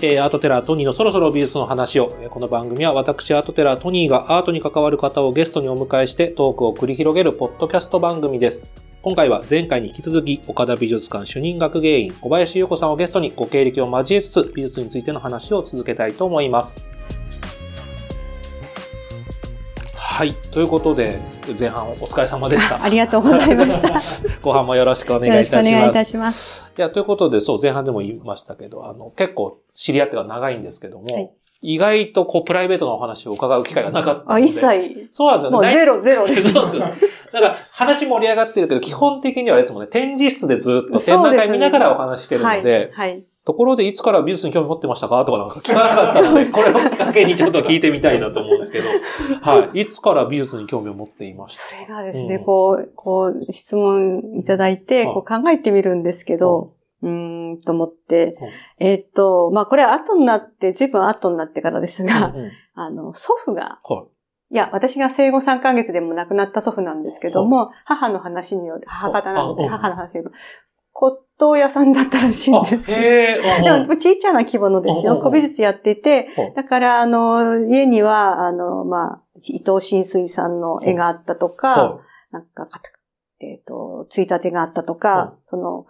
[0.00, 2.08] えーアートテラートニーのそろそろ美術の話を。
[2.30, 8.68] この番組は私アートテラートニーがアートに関わる方をゲストにお迎えしてトークを繰り広げるポッドキャスト番組です。
[9.02, 16.92] 今回は前回に引き続き岡田美術館主任学芸員小林優子さんをゲストにご経歴を交えつつ美術についての話を続けたいと思います。
[20.18, 20.34] はい。
[20.34, 21.16] ということで、
[21.56, 22.82] 前半お疲れ様でした。
[22.82, 23.88] ありがとうございました。
[23.90, 23.94] よ
[24.42, 25.70] 後半もよろしくお願いろしくおいたします。
[25.70, 26.72] 願いいたします。
[26.76, 34.34] いや、ということで、そう、前半でも言いましたけど、あの、結構知り合ってが長いんですけども、はい意外とこう、プライベートのお話を伺う機会がなかったので。
[34.34, 35.56] あ、一切、そうなんですよね。
[35.56, 36.50] もうゼロゼロです。
[36.54, 36.82] そうですよ。
[37.32, 43.10] だから、話盛り上がってるけど、基本的にはあれですもんね、展示室でずっと展覧会見ながらお話ししてるので、はい。
[43.10, 43.24] はい。
[43.48, 45.24] ところで、いつから美術に興味持ってましたか？
[45.24, 48.88] とかなんか聞かなかったので、これをきっかけにちょっと聞いてみたいなと思うんですけど、
[49.40, 49.80] はい。
[49.80, 51.64] いつから美術に興味を持っていました？
[51.64, 52.44] それがですね、うん。
[52.44, 62.50] こう、こう、質問いただいて、はいこう考えてみるんですけど、うーん、と思ってうん、えーっと、まあ、これは後になって、随分後になってからですが、うんうん。
[62.74, 64.04] あの、祖父が、は
[64.50, 64.54] い。
[64.54, 70.32] や、私が生後3ヶ月でも亡くなった祖父なんですけども、母の話による、母方なので、母の話による、
[70.92, 72.90] 骨董屋さんだったらしいんです。
[72.90, 75.20] でうんも、小さな規模のですよ。
[75.20, 76.50] 古美術やっててう。
[76.50, 82.00] ん、だから、あの、家には、あの、まあ、伊藤新水さんの絵があったとか、は
[82.32, 82.68] なんか、
[83.40, 85.86] えっ、と、ついたてがあったとか、その、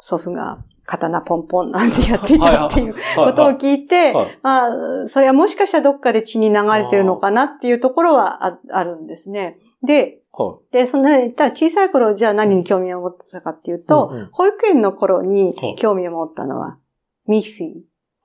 [0.00, 4.38] 祖父が刀ポンポンなんてやっていたっていういことを聞いて、はい。
[4.42, 9.56] まあ、それはもしかしたらどっかで血に流れてるのかなっていうところはああるんですね。
[9.82, 16.78] で、はで、そんな、ただ小さい頃じゃあ何に興味を持ったかっていうと、うんうん保育園の頃にはい興味を持ったのは、
[17.26, 17.68] ミッフィー。
[17.70, 17.84] い。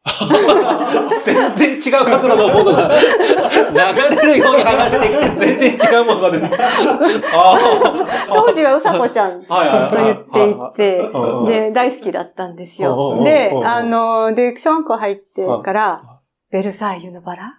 [1.23, 6.65] 全然違う角度のものが流れるように話してきて、全然違うものが出てきた。
[7.33, 7.59] あ
[8.27, 9.55] 当時はうさこちゃんと
[9.95, 11.11] 言っていて、
[11.47, 12.81] で、大好きだったんです。
[12.81, 16.18] よであの、で、小学校入ってから、
[16.52, 17.58] ベルサイユのバラ？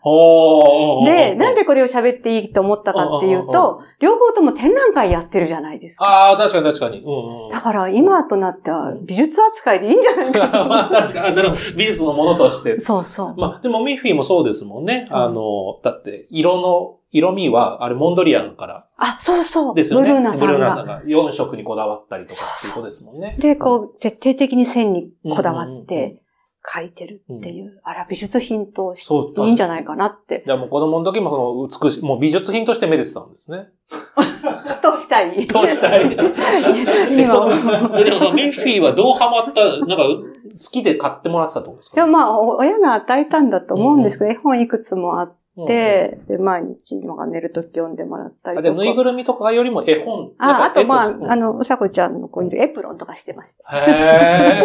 [1.04, 6.04] で、なんでこれを喋っていいと思ったかっていうと、両方とも展覧会やってるじゃないですか。
[6.04, 6.98] ああ、確かに確かに。
[6.98, 7.48] うんうん。
[7.50, 10.64] だから今となっては美術扱いでいいんじゃないか。
[10.64, 12.80] ま あ確かに、なるほど美術のものとして。
[12.80, 13.34] そうそう。
[13.36, 15.06] まあ、でもミッフィーもそうですもんね。
[15.08, 19.74] そうあの、だって、色の、色味は、あれ、モンドリアンからあ、そうそう。
[19.74, 20.06] ですよね。
[20.08, 20.94] ブルーナさんブルーナさんが。
[20.96, 23.36] が4色にこだわったりとかっていうことですもんね。
[23.38, 26.22] で、こう、徹底的に線にこだわって
[26.62, 30.42] 描いてるっていう、あら、美術品としていいんじゃないかなって。
[30.44, 33.68] じゃあもう子供の時もその美しい、もう美術品としてめでてたんですね。
[34.82, 35.46] としたい？
[35.46, 36.08] どうしたい？
[36.08, 40.24] でもそのミッフィーはどうハマった、なんか好
[40.70, 41.96] きで買ってもらってたってことですか？
[41.96, 45.34] でもまあ、お親が与えたんだと思うんですけど、絵本いくつもあっ
[45.66, 48.70] て、で、毎日、まあ寝るとき読んでもらったりとか。
[48.70, 50.32] ぬいぐるみとかよりも絵本。
[50.38, 53.76] あ、あとまあ、あの、うさこちゃんのこういるエプロンとかしてました。
[53.76, 54.64] へえ。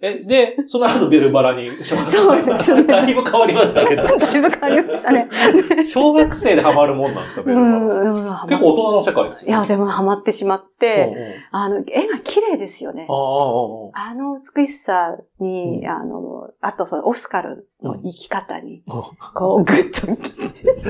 [0.00, 4.02] え、で、その後ベルバラに、そうですねだいぶ変わりましたけど。
[4.02, 5.28] だいぶ変わりましたね。
[5.84, 7.76] 小学生でハマるもんなんですか、ベうルバラ。
[7.76, 13.06] ん、うん、ハマ結構大人の世界ですよいや、でもハマってしまっうんて、うんあの、絵が綺麗ですよね。
[13.08, 20.06] あの美しさに、うんあの、あとそのオスカルの生き方に、こう、ぐっと。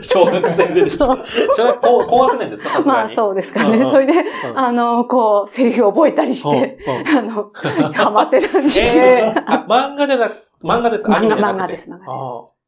[0.02, 1.06] 小学生でですか？
[1.06, 1.24] そう。
[1.56, 2.80] 小学校、高学年ですか？
[2.82, 3.82] まあそうですかね。
[3.84, 4.26] それで、ん。
[4.54, 7.18] あの、こう、セリフを覚えたりしうんて、うん。
[7.18, 7.50] あの、
[7.94, 11.12] ハマってたんですええあ、漫画じゃなく、漫画ですか？
[11.12, 12.12] 漫画です漫画です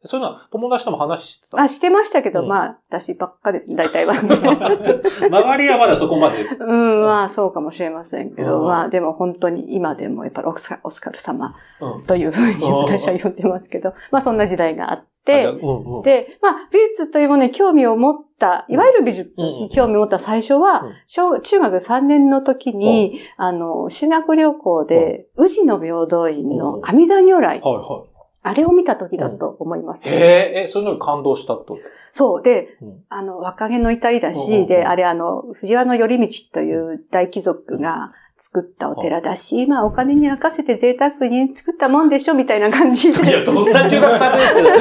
[0.06, 1.60] そういうのは友達とも話してた？
[1.60, 2.48] あ、してましたけど、うん。
[2.48, 4.14] まあ、私ばっかですね、 大体は。
[4.14, 6.44] 周りはまだそこまで。
[6.44, 8.66] うん、まあ、そうかもしれませんけど、うん。
[8.66, 12.02] まあ、でも本当に今でもやっぱりオスカオスカル様うん。
[12.04, 16.02] というふうにうん私は呼んでますけど、まあ、そんな時代があって、うんうん。
[16.02, 20.92] で、まあ、美術というものに興味を持った、いわゆる美術に興味を持った最初は、うん。
[21.06, 28.04] 小中学3年の時に、あの、修学旅行で、宇治の平等院の阿弥陀如来、はいは
[28.44, 30.12] あれを見た時だと思いますい。
[30.12, 31.78] ね、へえ、え、そういうのに感動したと？
[32.12, 32.42] そう。
[32.42, 43.44] で、うんあの、若気の至りだうんうんうし、んで、あれあの、藤原頼道という大貴族が作ったお寺だし、まあお金に任せて贅沢に作ったもんでしょ、みたいな感じいや、で。
[43.44, 44.78] どんな中学3年生だい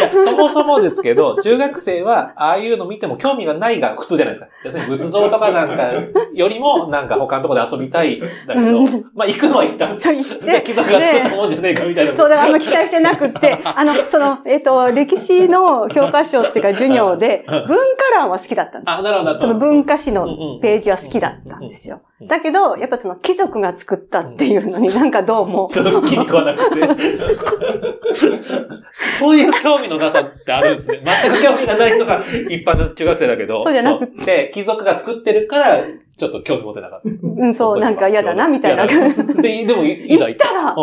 [0.00, 4.48] や、そもそもですけど、中学生は、ああいうの見ても興味がないが普通じゃないですか。
[4.64, 5.92] 要するに仏像とかなんか
[6.34, 12.16] よりも、なんか他のところで遊びたいんだけどうん、まあ行くのは行ったんですそう言って、で貴族が作ったもんじゃねえかみたいな。
[12.16, 17.74] そう、だからあんま期待してなくって、あの、その、えっ、と、歴史の教科書っていうか授業で、文化
[18.16, 18.94] 欄は好きだったんです。
[18.94, 19.48] あ、なるほどなるほど。
[19.48, 20.26] その文化史の
[20.60, 22.02] ページは好きだったんですよ。
[22.22, 26.80] だけど、やっぱその貴族が作ったっていうのになんかどうも、 ちょっと気に食わなくて。
[29.18, 31.00] そういう興味のなさってあるんですね。
[31.04, 33.64] 全く興味がないのが一般の中学生だけど。
[33.64, 35.84] そうじゃなくそうで、貴族が作ってるから、
[36.16, 37.08] ちょっと興味持てなかった。
[37.22, 38.86] うん、そう、なんか嫌だな、みたいな。
[38.86, 40.76] で、でもい、いざ行行ったら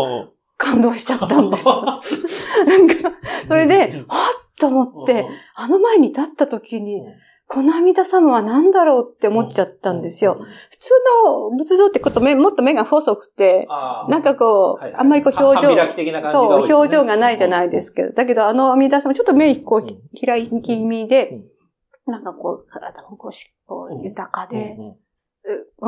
[0.57, 1.65] 感動しちゃったんです。
[1.65, 3.11] なんか、
[3.47, 7.01] それで、はっと思って、あの前に立った時に、
[7.51, 10.37] この阿弥陀様は何だろうって思っちゃったんですよ。。
[10.69, 10.91] 普通
[11.25, 13.67] の仏像ってこと目もっと目が細くて、
[14.07, 21.41] なんかこう、あんまりこう表情、そう、表情がないじゃないですけど、だけどあの阿弥陀様ちょっと目こう開き気味で
[22.07, 24.77] うん、なんかこう、体もこうしこう豊かで、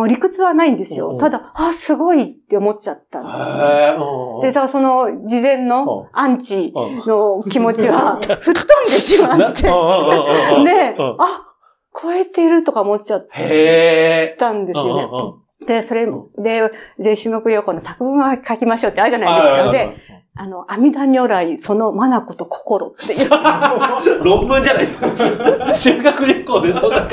[0.07, 1.11] 理屈はないんですよ。
[1.11, 1.17] うん。
[1.19, 6.97] ただ、あ、すごいって思っちゃったんですでさ、その事前のアンチうん。
[7.05, 11.50] の気持ちは吹っ飛んでしまって、でうん、あ、
[11.93, 15.40] 超えてるとか思っちゃっへたんですよね。
[15.61, 19.71] うんうんうんで、それで、で、修学旅行の作文は書きましょうってあるじゃないですか。
[19.71, 19.97] で、
[20.33, 23.29] あの、阿弥陀如来、その眼と心っていう。
[24.23, 25.07] 論文じゃないですか。
[25.75, 27.07] 修学旅行でそんな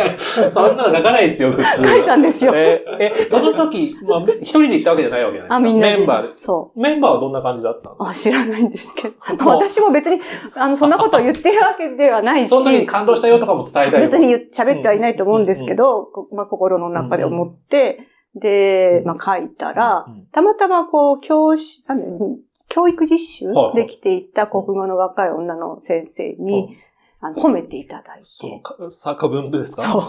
[0.50, 1.88] そんなの書かないですよ、普通。
[1.88, 5.54] 書いたんですよえーえ、その時、まあ、一人で行ったわけじゃないわけじゃないですか。
[5.56, 5.96] あ、みんなで。
[5.96, 6.28] メンバーで。
[6.36, 7.96] そメンバーはどんな感じだったの？
[7.96, 8.08] う。
[8.08, 9.14] あ、知らないんですけど。
[9.46, 10.20] 私も別に、
[10.54, 14.00] あの、そんなことを言ってるわけではないし、その時に感動したよとかも伝えたい。
[14.00, 18.06] 別に喋ってはいないと思うんですけど、こまあ、心の中で思って、
[18.38, 22.36] で、まあ、書いたら、うんたまたまこう、教師、あの
[22.68, 26.76] 教育実習できていた国語の若い女の先生に、
[27.20, 29.82] あの褒めていただいそう作文ですか？
[29.82, 30.00] そ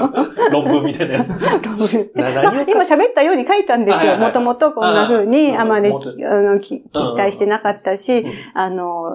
[0.50, 1.28] 論文みたいなやつ。
[2.68, 4.16] 今喋ったように書いたんですよ。
[4.16, 5.94] もともとこんな風にあまりあ
[6.42, 9.10] のき期待してなかったしうん、あの、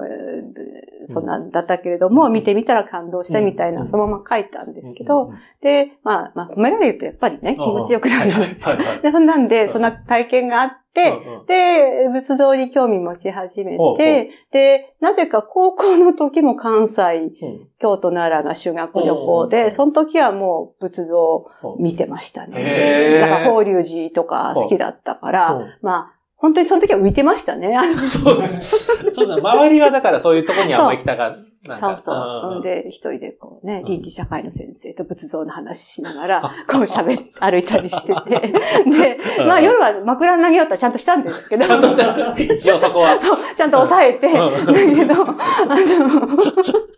[1.07, 1.25] そん。
[1.25, 3.87] なんだったけれども、見てみたら感動したみたいな、うん。
[3.87, 8.71] そのまま書いたんですけど、、で、まあ、まあ、褒められるとやっぱりね、気持ちよくなるじゃないですか。
[8.71, 9.01] はいはいはい。
[9.01, 11.13] で、そんなんで、そんな体験があって、
[11.47, 17.67] で、仏像に興味持ち始めて、で、なぜか高校の時も関西、うん。
[17.79, 21.49] 京都奈良が修学旅行で、うその時はもう仏像を
[21.79, 23.17] 見てましたへね。
[23.17, 27.77] ーだから法隆寺とか好きだったからまあ、本当にその時は浮いてましたね。
[28.07, 28.85] そうです。
[28.85, 31.37] そうです、周りはだからそういうところにあんま行きたが、
[31.69, 32.59] そうそう。
[32.59, 32.61] ん。
[32.61, 33.85] で、一人でこうねう、ん。
[33.85, 38.53] 倫理社会の先生と仏像の話しながら、こう喋って、歩いたりしてて。
[38.89, 43.17] で、まあ夜は枕投げようとはちゃんとしたんですけど、ちゃんと、ちゃんと、一応そこは。
[43.21, 44.65] そう、ちゃんと抑えて、うん。
[44.65, 46.37] だけど、あの、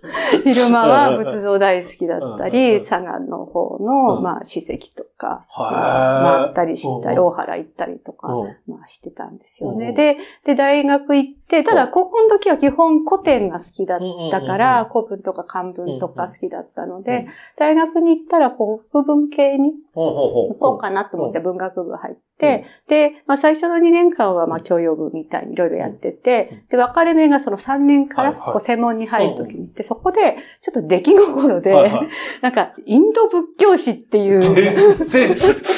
[0.44, 4.24] 昼間は仏像大好きだったり、佐賀の方の、うん。
[4.24, 7.24] まあ、史跡とか、は回ったりしたり、うん。
[7.26, 8.58] 大原行ったりとか、うん。
[8.68, 9.90] まあ、してたんですよね。
[9.90, 9.94] うん。
[9.94, 14.00] で、で、大学行って、ただ高校の時は基本古典が好きだっ
[14.32, 17.04] たから、古文とか漢文とか好きだったのうん。
[17.04, 17.28] で、
[17.58, 32.10] 大学に行ったら国文系に行こうかなと思って文学部入って、で、まあ最初の2年間はまあ教養部みたいにいろいろやってて、で、分かれ目がその3年からこう専門に入るときに行って、そこでちょっと出来心で、はいはい。
[32.42, 35.36] なんかインド仏教史っていう、全然、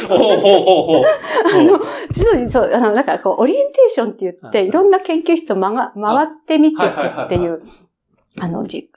[0.07, 1.03] ほうほうほうほう。
[1.53, 1.79] あの、
[2.11, 4.71] 実はそう、あの、なんかこう、オリエンテーションって言って、はいい。
[4.71, 7.61] ろんな研究室を回回ってみていっていう、
[8.39, 8.89] あの、じ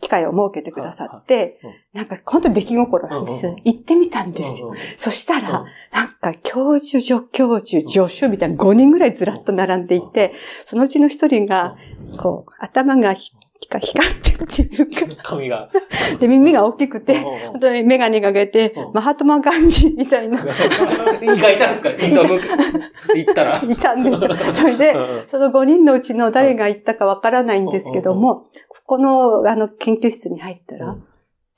[0.00, 1.58] 機会を設けてくださって
[1.92, 3.62] なんか本当に出来心なんですようんうん。
[3.64, 4.74] 行ってみたんですよ。
[4.96, 5.66] そしたら、うん。
[5.92, 10.32] なんか教授、助教授、助手みたいな5人ぐらいずらっと並んでいて、
[10.64, 11.76] そのうちの一人が、
[12.18, 14.30] こう、頭がひ光って
[14.62, 15.70] っていうか、髪が。
[16.20, 20.38] で、耳が大きくて、本当にメガネかけてうん、マハトマガンジみたいな、
[21.22, 21.90] 意外いたんですか？
[21.90, 23.56] イン行ったら。
[23.64, 24.34] いたんですよ。
[24.52, 24.94] それで、
[25.26, 31.04] その5人のうちの誰が行ったかわからないんですけども、ここのあの研究室に入ったら、うん。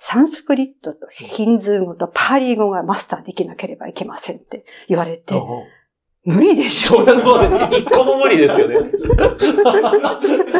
[0.00, 5.34] サンスクリットとヒンズー語とパーリー語がマスターできなければいけませんって言われて、
[6.24, 6.98] 無理でしょ。
[6.98, 8.76] そりゃそうで、一個も無理ですよね。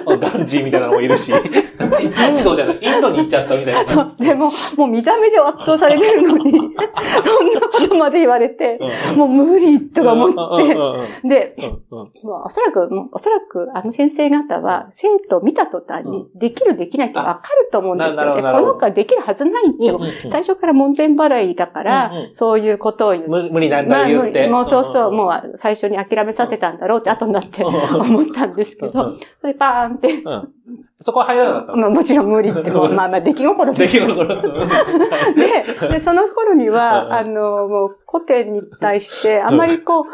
[0.07, 1.31] ガンジーみたいなのもいるし。
[1.31, 3.87] インドじゃない、インドに行っちゃったみたいな。
[3.87, 6.53] そう、でも、もう見た目で圧倒されてるのに、
[7.23, 8.79] そんなことまで言われて、
[9.17, 11.57] もう無理とか思って、っで、
[11.91, 12.09] もう
[12.45, 23.29] おそらく、おそらくあの先生方は生徒を見た途端にできるできないってわかると思うんですよこの子はできるはずないって、最初から門前払いだから、そういうことを言って。
[23.29, 24.49] 無無理なんだ言って。
[24.49, 25.17] もうそうそう、ん。
[25.17, 27.75] もう最初に諦めさせたんだろうって後になってうん。
[28.01, 28.93] 思ったんですけど、
[29.41, 30.49] それでパーンって、うん。
[31.01, 32.51] そこは入らなかったまあもちろん無理。
[32.51, 33.99] って、も うまあまあ出来心出です。
[33.99, 34.27] 来心。
[35.83, 36.75] で、で、その頃にうん。
[36.75, 39.55] は、あの、もう古典に対して、あん。
[39.57, 40.13] まりこう、あんまり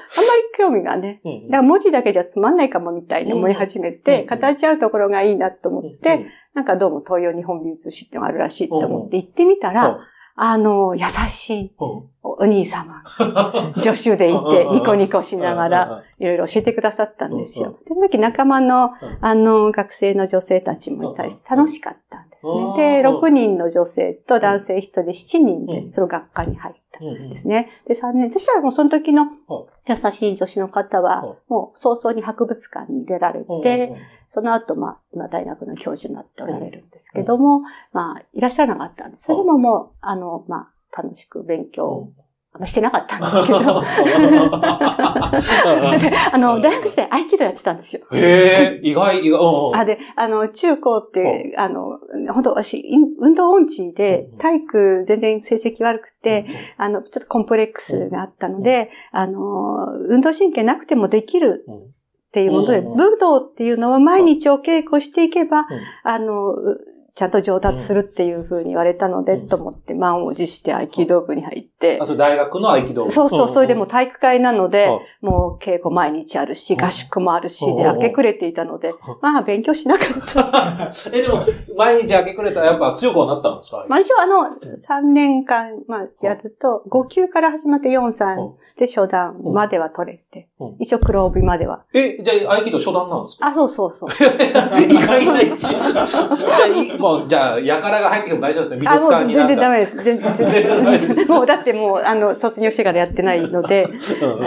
[0.59, 1.47] 興味がね、うん。
[1.49, 3.99] だから文字だけじゃつまんないかもみたいに思い始めうん。
[3.99, 4.27] て、うん。
[4.27, 9.99] 形合うところがいいなと思って、なんかどうも東洋日本美術史ってのがあるらしいと思って行ってみたら、
[10.37, 11.85] あの、優しいう。
[11.85, 11.87] ん
[12.23, 13.05] おお兄様。
[13.19, 17.79] が 助手でいて、ニコニコしながら、いろいろ教えてくださったんですよ。
[17.85, 23.03] で、その時仲間の、あの、学生の女性たちもいたりして楽しかったんでですね。
[23.03, 27.71] で、6人の女性と男性1人で7人で、その学科に入ったんですね。
[27.87, 29.27] で、3年、そしたらもうその時の
[29.89, 33.97] 優しい女子の方は、もう早々に博物館に出られて、
[34.27, 39.25] その後、まあ、今大学の教授になっておられるんですけども、まあ、いらっしゃらなかったんです。
[39.25, 42.09] それでももう、あの、まあ、楽しく勉強
[42.67, 43.83] してなかったんですけど。
[46.33, 48.07] あの、大学時代合気道やってたんですよ。
[48.13, 49.73] へえ、意外、意外。
[49.75, 51.99] あ、で、あの、中高って、あの、
[52.33, 52.81] 本当私、
[53.19, 56.47] 運動音痴で、体育全然成績悪くて、
[56.77, 65.67] あの、ちょっとコンプレックスがあったので、あの、運動神経なくてもできるっていうもので、武道っていうのは毎日お稽古していけば、
[66.05, 66.55] あの、
[67.17, 71.99] ちゃんと上達するっていうふうに言われたので、と思って満を持して合気道部に入って。
[72.03, 73.11] あ、それ大学の合気道部。
[73.11, 74.89] そうそう、それでも体育会なので、
[75.21, 78.93] もう稽古毎日あるし、合宿もあるし、で、明け暮れていたので、
[79.23, 80.93] まあ勉強しなかった。
[81.17, 81.45] え、でも、
[81.77, 83.87] 毎日明け暮れたらやっぱ強くはなったんですか？
[83.89, 88.37] まあ一応あの、3年間、まあやると、5級から始まって4、3
[88.77, 91.85] で初段までは取れて、一応黒帯までは。
[91.93, 93.47] え、じゃあ合気道初段なんですか？
[93.49, 94.09] あ、そうそうそう。
[94.89, 98.77] 意外ない じゃあ、もう、じゃあ、やからが入ってきても大丈夫ですね。
[98.81, 99.97] 美術館に全然ダメです。
[100.05, 101.27] 全然全然。
[101.29, 103.89] もう、だってもう、あの、卒業してからやってないので、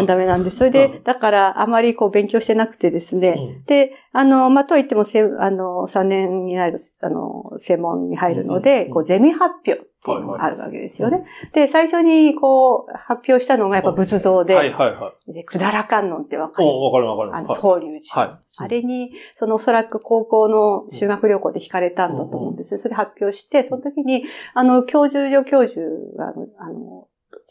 [0.06, 0.58] ダメなんです。
[0.58, 3.38] それで、だから、あまりこう、勉強してなくてですね。
[3.68, 9.82] で、あの、まあ、と言っても、せ、あの、3年になる、あの、専門に入るので、こう、ゼミ発表。
[10.16, 11.26] あるわけですよね。
[11.54, 15.34] で、最初にこう、発表したのがやっぱ仏像で、はいはいはい。
[15.34, 17.36] で、くだら観音ってわかるわかるわかる。
[17.36, 18.22] あの、法隆寺。
[18.22, 18.40] はい。
[18.60, 22.80] あれに、そのおそらく高校の修学旅行で惹かれたんだと思うんですよ。
[22.80, 25.82] それ発表して、その時に、あの、教授、助教授
[26.18, 27.08] が、あの、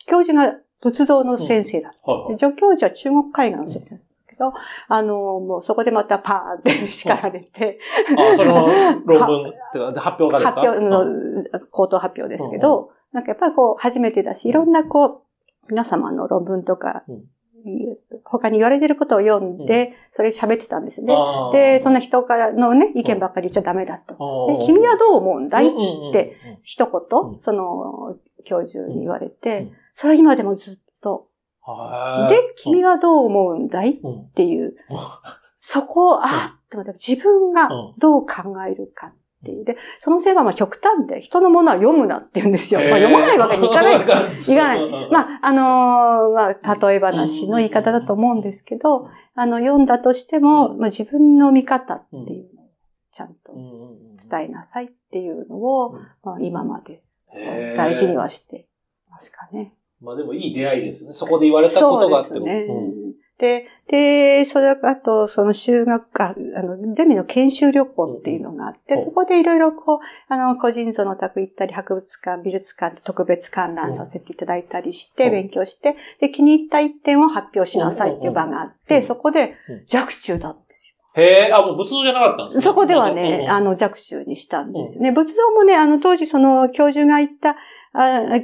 [0.06, 1.94] 教授が仏像の先生だ。
[2.38, 4.02] 助教授は中国絵画の先生だ。
[4.36, 4.52] けど、
[4.88, 7.78] あの、もうそこでまたパーンって叱られて。
[8.16, 8.68] あ、その
[9.04, 10.60] 論文ってか発表がですか？
[10.60, 11.04] 発表の、
[11.70, 15.22] 口頭発表ですけど、なんかやっぱりこう、初めてだし、いろんなこう、
[15.68, 17.04] 皆様の論文とか、
[18.24, 21.14] 他に言われてることを読んで、それ喋ってたんですよね。
[21.52, 24.58] で、そんな人からのね、意見ばっかり言っちゃダメだと。
[24.60, 25.66] で君はどう思うんだい？
[25.66, 25.70] っ
[26.12, 31.26] て、一言、その、教授に言われて、それは今でもずっと
[32.28, 33.94] で、君はどう思うんだい？
[33.94, 34.76] っていう、
[35.60, 37.68] そこを、あって自分が
[37.98, 39.12] どう考えるかっ
[39.44, 39.64] ていう。
[39.64, 42.80] で、そのせいはまあ極端で、人のものは読むなって言うんですよ。
[42.80, 43.96] まあ読まないわけにいかない。
[44.00, 45.10] いかない。
[45.10, 52.66] まあ、あのまあ、例え話の言い方だと思うんですけど、あの、読んだとしても、まあ自分の見方っていうのを
[53.10, 57.02] ちゃんと伝えなさいっていうのを、まあ今まで
[57.76, 58.66] 大事にはして
[59.10, 59.72] ますかね。
[60.00, 61.12] まあでもいい出会いですね。
[61.12, 62.46] そこで言われたことがあっても。
[62.46, 62.66] ね、
[63.38, 69.98] で、で、それあと、その修学科、あの、ゼミの研修旅行っていうのがあって、うん、そこでいろいろこう、
[70.28, 80.96] あの、個人像の宅行ったり、博物館、美術館特別観覧させていただいたりして、勉強して、で、気に入った一点を発表しなさいっていう場があって、そこで弱中だったんですよ。
[81.22, 85.02] へえ、あ、もう仏像じゃなかったんですかそこではね、あの、弱中にしたんですよ。
[85.02, 85.12] ね。
[85.12, 87.56] 仏像もね、あの、当時その、教授が言った、
[87.92, 88.40] あ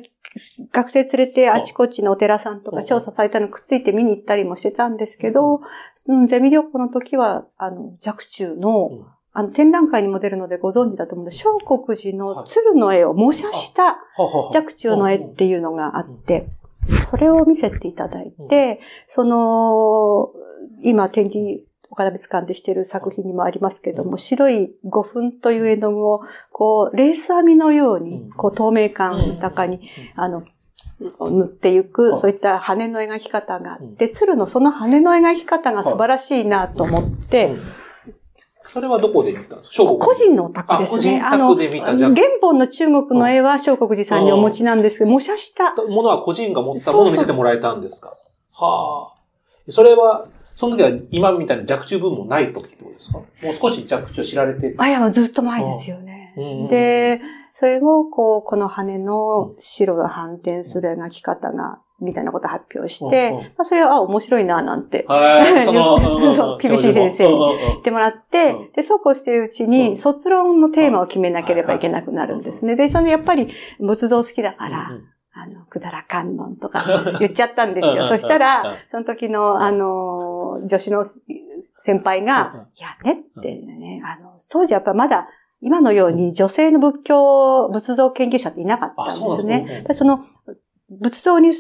[0.73, 5.61] 学生連れてあちこちのお寺さんとか調査されたのくっついて見に行ったりもしてたんですけど、
[6.07, 11.45] うん、ゼミ旅行の時は、あの、弱中の、あの、展覧会にも出るのでご存知だと思うんです。
[11.45, 13.99] 小国寺の鶴の絵を模写した
[14.53, 16.49] 弱中の絵っていうのがあって、
[17.11, 20.31] それを見せていただいて、その、
[20.83, 29.83] 今展示岡田美術館でしている作品にもありますけども、白い五分という絵の具を、こう、レース編みのように、こう、透明感豊かに、
[30.17, 30.43] あの、
[31.21, 37.57] 塗っていく、そういった羽の描き方があって、鶴のその羽の描き方が素晴らしいなと思って、
[38.73, 39.85] それはどこで見たんですか？
[39.85, 41.21] 個人のお宅ですね。
[41.23, 41.69] あの、原
[42.41, 45.75] 本の中国の絵は小国寺さんにお持ちなんですけど、模写した。
[45.75, 48.15] ものは個人が持ったものを見せてもらえたんですか？
[48.55, 49.23] はあ。
[49.69, 53.19] それは、その時は今みたいな弱中分もない時ってことですか？
[53.19, 56.35] もう少し弱中知られてあ、いや、ずっと前ですよね。
[56.71, 57.21] で、
[57.55, 65.05] それを、こう、この羽の白が反転する描き方が、みたいなこと発表して、まあ、それは、あ、面白いな、なんて。
[65.65, 72.75] その、厳しい先生に言ってもらって、で、そうこうしてるうちに、卒論のテーマを決めなければいけなくなるんですね。
[72.75, 74.91] で、その、やっぱり、仏像好きだから、
[75.35, 76.85] あの、くだら観音とか
[77.21, 78.05] 言っちゃったんですよ。
[78.07, 80.12] そしたら、その時の、あの、
[80.61, 81.05] 女子の
[81.79, 85.29] 先輩が、いやねってね、あの、当時やっぱまだ、
[85.61, 89.87] 今のように女性の仏教、仏像研究者っていなかったんですね。
[89.95, 90.25] その、
[90.91, 91.53] 仏像に、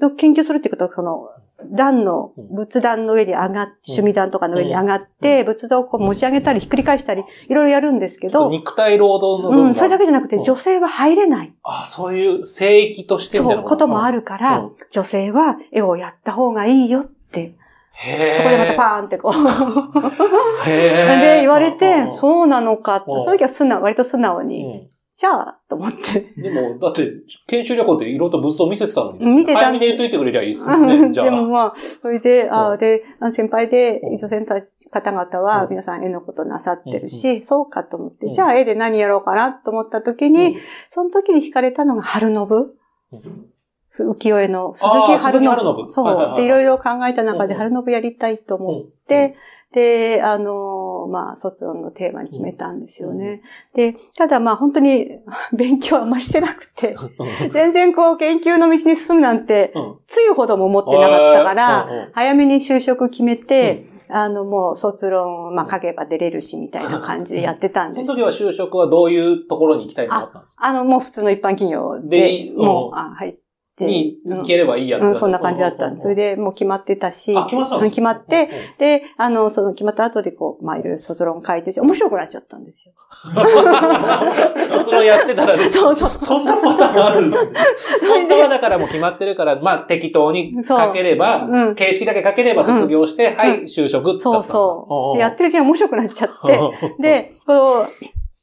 [0.00, 1.28] の研究するってことは、その、
[1.70, 10.42] 段の、仏壇の上に上がって、趣味段とかの上に上がって、仏像をこう持ち上げたりひっくり返したり、いろいろやるんですけど、肉体労働のうん、それだけじゃなくてうん。
[10.42, 11.54] 女性は入れない。
[11.62, 13.86] あ、そういう聖域としてそう、なこと。
[13.86, 14.18] もある。
[14.18, 14.72] るから、うん。
[14.90, 17.10] 女性は絵をやった方がいいよっ
[17.96, 20.66] そこでまたパーンってこう。
[20.66, 23.24] で、言われてうん、そうなのかって、うん。
[23.24, 24.88] その時は素直、割と素直に、うん。
[25.16, 26.34] じゃあ、と思って。
[26.36, 27.10] でも、だって、
[27.46, 29.24] 研修旅行っていろいろと仏像見せてたのに。
[29.24, 29.60] 見てた。
[29.60, 31.08] 早めに言っといてくれりゃいいっすね。
[31.08, 31.12] ん。
[31.14, 31.24] じゃあ。
[31.24, 32.78] でもまあ、それで、あうん。
[32.78, 35.70] で、あ先輩でうん、女性の方々はうん。
[35.70, 38.32] 皆さん絵のことなさってるうんし、そうかと思って、うん。
[38.32, 40.32] じゃあ絵で何やろうかなと思った時うん。
[40.34, 40.58] に、
[40.90, 42.46] その時に惹かれたのが春信。
[43.12, 43.46] うん
[44.04, 45.76] 浮世絵の鈴木春鈴木春信。
[45.76, 45.88] 信。
[45.88, 46.04] そう。
[46.06, 49.36] はいはいはいで、いろいろ考えた中でうん春信やりたいと思って、
[49.72, 53.42] で、あの、まあ、卒論のテーマに決めたんですよね。
[53.74, 55.18] で、ただまあ本当に
[55.52, 56.96] 勉強はあんましてなくて、
[57.52, 59.94] 全然こう研究の道に進むなんて、うん。
[60.06, 62.08] つゆほども思ってなかったから、うんうん。
[62.12, 68.06] 早めに就職決めて、あの、もう卒論、まあ書けば出れるし、みたいな感じでやってたんです。
[68.06, 70.64] その時は就職はどういうところに行きたいと思ったんですか？
[70.66, 73.40] あの、もう普通の一般企業でで、もう、うんあ、入って。
[73.84, 74.38] にうん。
[74.38, 75.88] 行ければいいやうん、そんな感じだった。
[75.90, 75.94] ん。
[75.94, 76.02] です。
[76.02, 82.94] それでもう決まってたし、あ、決まってた決まって、で、あの、その決まった後でこう、まあいろいろ卒論書いてて、面白くなっちゃったんですよ。
[84.72, 86.08] 卒論やってたらね、 そうそう。
[86.08, 87.52] そんなパターンあるんですね。
[88.08, 95.16] 本当はだからもう決まってるから、まあ適当に書ければ、形式だけ書ければ卒業して、はい、就職そうそう。
[95.16, 96.52] でやってるうちに面白くなっちゃって、
[96.96, 97.86] てで、こう、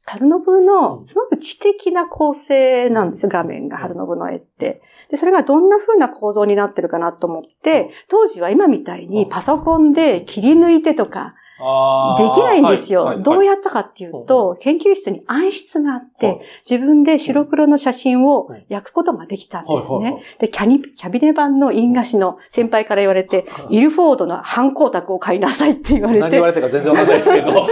[0.05, 4.81] 春信の、すごく知的な構成なんですよ、画面が、春信の絵って。
[5.10, 13.19] で、それがどんな風な構造になってるかなと思って、当時は今みたいにパソコンで切り抜いてとか、できないんですよ。
[13.19, 20.25] どうややったかっていうと、研究室に暗室があっはいて、自分で白黒の写真を焼くことができたんですはいはいはね。
[20.39, 26.19] で、キャニキャビネ版の印画紙の先輩から言われて、イルフォードの反光沢を買いなさいって言われて。
[26.22, 27.67] 何言わ、れてるか全然わかんないですけど。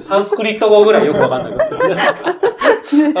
[0.00, 1.78] サンスクリット語ぐらいよくわかんないけど。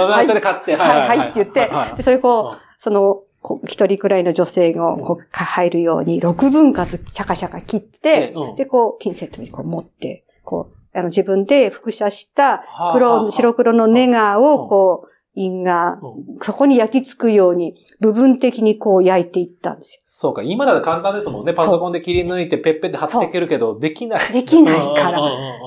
[0.00, 3.22] あまあそれで買って、はいはいって言ってはいで、それこうその、
[3.66, 8.56] 一人くらいの女性がこうか入るように、6分割シャカシャカ切って、うん。
[8.56, 15.08] で、こう、ピンセットにこう持って、こう、あの、自分で複写した黒、あ白黒のネガーをこう、
[15.38, 16.00] 印が、
[16.42, 20.02] そこに焼き付くように、部分的にこう焼いていったんですよ。
[20.06, 21.54] そうか、今なら簡単ですもんね。
[21.54, 24.32] パソコンで切り抜いてペッペって貼っていけるけど、できない。
[24.32, 25.20] できないから。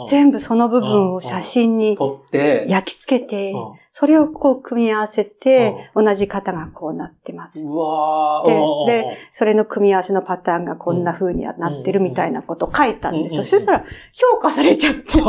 [0.07, 7.61] 全部その部分を写真に撮って、焼き付けてうん、それをこう組み合わせて、同じ型がこうなってます。
[7.63, 13.41] うわーででそれの組み合わせのパターンがこんな風になってるみたいなことを書いたんですよ。
[13.41, 15.19] うんそしたら評価されちゃって。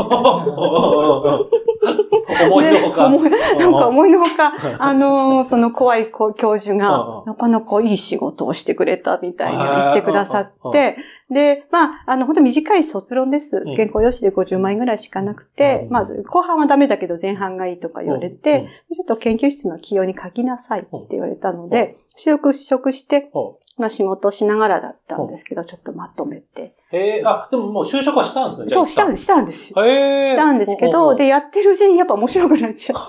[2.45, 3.09] 思いのほか。
[3.09, 10.97] なんか思いのほかう、ん あのーその怖い教授うんがうん、なかなかいい仕事をしてくれたみたいに言ってくださうんって、
[11.33, 13.75] で、まあ、あの、本当短い卒論ですうん。
[13.75, 26.75] 原稿用紙で50枚ぐらいしかなくてう、んまず、後半はダメだけど前半がいいとか言われうんて、ちょっと研究室の起用に書きなさいって言われたので、就職職して、ほまあ仕事をしながらだったんですけど、ちょっとまとめて。
[26.91, 28.69] うへえ、あ、でももう就職はしたんですね。
[28.69, 29.83] そう、したんでです、したんですよ。
[29.83, 30.35] へえ。
[30.35, 32.99] したんですけど、で、やってるうちにやっぱ面白くなっちゃう。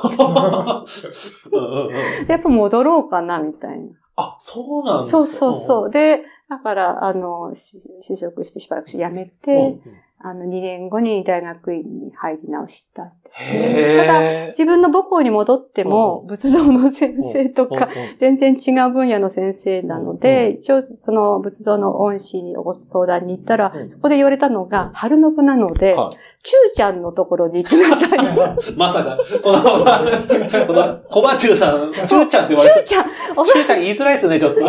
[2.28, 3.88] やっぱ戻ろうかな、みたいな。
[4.16, 5.88] あ、そうなんですそうそうそう。
[5.88, 9.30] うで、だから、あの、就職してしばらくして辞めん。
[9.30, 9.80] て、
[10.26, 13.48] あの、2年後に大学院に入り直したんですね。
[13.50, 14.46] へただ、え。
[14.56, 26.10] 自分の母校に戻っても、うん仏像の先生とか、全然違う分野の先生なので、一応、その仏像の恩師にご相談に行ったら、うんそこで言われたのが、春信なので、は
[26.42, 28.18] チューちゃんのところに行きなさい。
[28.18, 34.60] い まさか、この、この、小バチュウさん、チューちゃんって言われて、チューちゃん、おそチューちゃん言いづらいですね、ちょっと。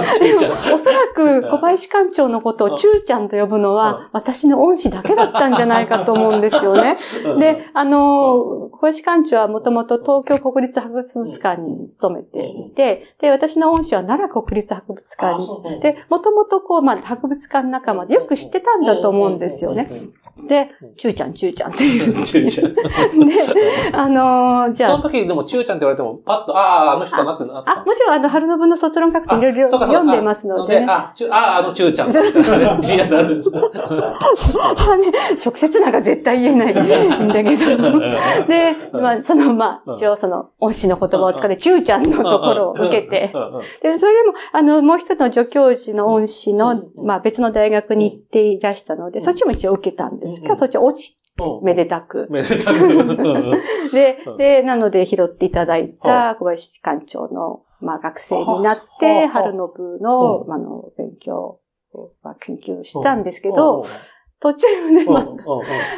[0.73, 6.97] おそらく小林館長のことをチューちゃんと呼ぶのうんは、私の恩師だけだったんじゃないかと思うんですよね。
[7.39, 19.89] で、あの、小林館長はもともと東京国立博物館に勤めていて、で、私の恩師は奈良国立博物館にあそう、で、もともとこう、まあ、博物館仲間でよく知ってたんだと思うんですよね。。
[20.47, 22.23] で、チューちゃん、チューちゃんっていう。
[22.23, 22.73] ちゃん。
[22.75, 22.81] で、
[23.93, 30.85] あの、じゃあその、時でもチューちゃんって言われても、パッと、ああ、あの人だなってなったあ、もちろんあの、春信の卒論書くといろいろ読んでますのでね。
[30.89, 32.11] あ、ああ、あのチューちゃん。
[35.43, 36.71] 直接なんか絶対言えない。
[36.71, 37.77] ん だけど。
[38.47, 43.33] で、まあ、その、まあ、一応その、恩師の言葉を使って、チューちゃんのところを受けて、
[43.81, 50.41] で、それでも、あの、もう一つの助教授の恩師の、まあ、別の大学に行っていらしたので、そっちも一応受けたんです。
[50.41, 50.59] けど、うん。
[50.59, 51.65] そっち落ちうん。
[51.65, 52.27] めでたく。
[52.29, 52.77] めでたく。
[53.91, 60.53] でうん、で、なので拾っていただいた小林館長の、まあ、学生になっはて、は春の部の、うん。
[60.53, 61.59] あの、勉強、
[62.23, 63.23] まあ、研究したん。
[63.23, 63.83] ですけど、うん
[64.45, 65.27] 途中で、ま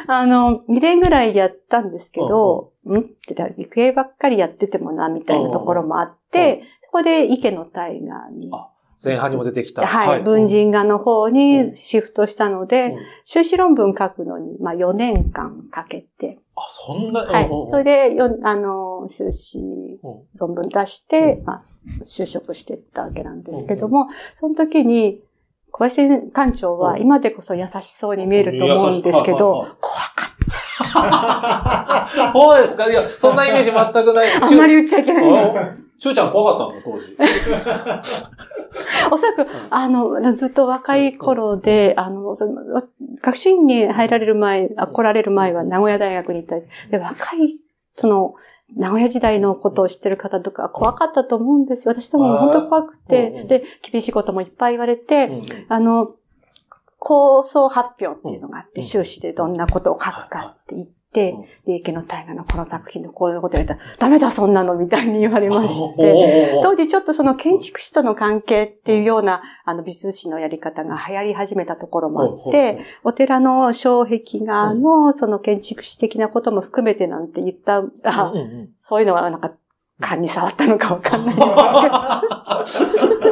[0.06, 8.70] あ、あの、2年ぐらいやったんですけど、んってだ、育英ばっかりやっててもな、みたいなところもあって、そこで池の大河に、あ
[9.04, 9.86] 前半にも出てきた。
[9.86, 12.98] はい、文人画の方にシフトしたので、うん。
[13.26, 17.48] 修士論文書くのに、まあ4年間かけて、あ、そんな、はい。
[17.70, 21.62] それで、よあの、修士うん論文出して、まあ、
[22.02, 25.22] 就職していったわけなんですけども、その時に、
[25.70, 30.30] 小林館長は今でこそ優しそうに見えると思うんですけど、怖くかっ
[32.32, 32.90] そうですか？
[32.90, 34.28] いや、そんなイメージ全くない。
[34.28, 34.46] た。
[34.46, 35.24] あんまり言っちゃいけない。
[35.30, 36.82] あしゅうちゃん怖かったんで
[37.34, 38.18] すか、当
[39.08, 39.12] 時。
[39.12, 42.82] おそらく、あの、ずっと若い頃で、あの、その、
[43.20, 46.56] 学習院に入られる前、あ来られる前は名古屋大学に行った。
[46.58, 47.58] りで、若い、
[47.96, 48.34] その、
[48.76, 51.88] 名古屋時代のことを知ってる方とか怖かったと思うんです。
[51.88, 51.92] よ。
[51.92, 53.44] 私でも本当怖くて。
[53.44, 55.46] ん、で、厳しいこともいっぱい言われて、うん。
[55.68, 56.14] あの、
[56.98, 58.82] 構想発表っていうのがあって、うん。
[58.84, 61.34] 修士でどんなことを書くかって言っで、
[61.66, 78.32] 池の大河のこの作品のこういうこと言われたら、ダメだそんなのみたいに言われましおて、当時ちょっとその建築士との関係っていうような、あの美術史のやり方が流行り始めたところもあって、お寺の障壁画のその建築士的なことも含めてなんて言った、あ
[78.76, 79.52] そういうのはなんか、
[80.00, 81.94] 勘に触ったのかわかんないんですけど。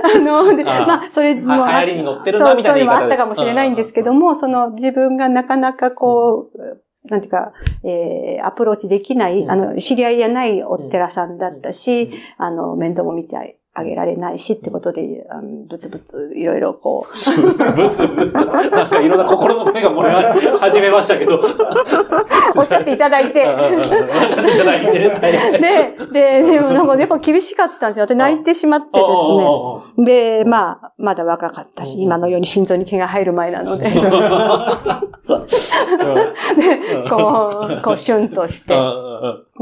[0.00, 2.98] あの、でああまあ、それもは流行りに乗ってるなみたいな言い方です。
[2.98, 7.52] そうのもあったかもしれないんですけども、その自分がなかなかこう、なんていうか、
[7.84, 9.50] えー、アプローチできない、うん。
[9.50, 12.12] あの、知り合いやないお寺さんだったし、うん。
[12.38, 17.12] あの、面倒も見てあげられないしってことで、あの、ぶつぶついろいろこう、
[17.72, 18.32] ブツブツ。
[18.32, 20.10] なんかいろんな心の声が漏れ
[20.58, 21.40] 始めましたけど。
[22.56, 25.08] おっしゃっていただいて、おっしゃっていただいて。
[25.08, 25.28] はい
[26.12, 28.06] で、で、でもなんかやっぱ厳しかったんですよ。
[28.06, 29.02] で、泣いてしまってです
[30.02, 30.04] ね。
[30.04, 32.00] で、まあ、まだ若かったし、うん。
[32.02, 34.00] 今のように心臓に毛が入る前なので、 で、
[37.08, 38.74] こう、こう、シュンとして、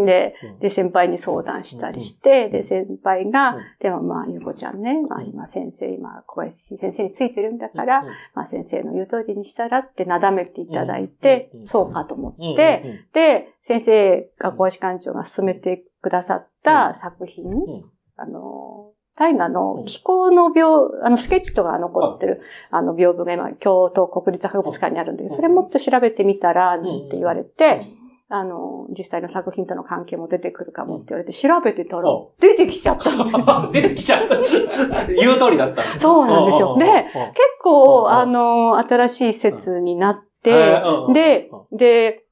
[0.04, 3.30] でうん、で、先輩に相談したりして、で、先輩うん。
[3.30, 8.02] が、でもまあ、ゆうこちゃんね、まあ今先生、今、小林先生についてるんだから、
[8.34, 17.84] まあ先生の言う通りにしたらってなだめていただいてうん、そうかと思うんって、、で、先生が小林館長が進めてくださった作品、ん。
[18.16, 27.80] あの、大河の気候の描、あの、スケッチとか残ってる、あの、屏風が今、京都国立博物館にあるんだけど、それもっと調べてみたら、って言われて、
[28.28, 34.36] あの、実際の作品との関係も出てくるかもって言われて、調べてたらうん、出てきちゃったの出てきちゃった。
[35.06, 35.82] 言う通りだった。
[35.98, 36.76] そうなんですよ。
[36.78, 42.24] で、結うん構、うんあの、新しい説になっうんてうん、で、で、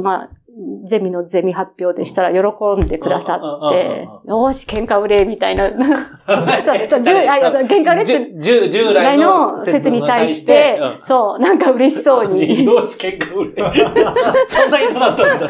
[0.00, 0.30] まあ、
[0.84, 2.38] ゼミのゼミ発表でしたら喜
[2.76, 3.40] んでくださっ
[3.72, 5.68] て、よーし、喧嘩売れ、みたいな。
[5.70, 5.86] そう喧
[7.82, 8.38] 嘩売れって
[8.70, 12.64] 従来のの説に対して、そう、なんか嬉しそううんに。
[12.64, 13.64] よし、喧嘩売れ。
[14.46, 15.40] そんな人だったん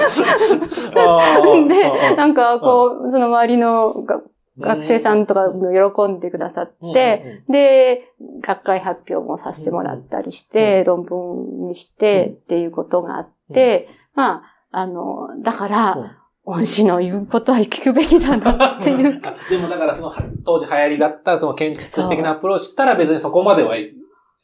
[1.68, 1.74] だ。
[1.74, 4.20] で、なんかこう、その周りのが
[4.58, 19.20] 学生さんとかも喜んでくださって、で、学会発表もさせてもらったりして、論文にしてっていうことがあって、まあ、あの、だから、恩師の言うことは聞くべきだなっていう。
[19.48, 20.12] でもだからその
[20.44, 23.74] 当時流行りだったその建築士的なアプローチしたら別にそこまでは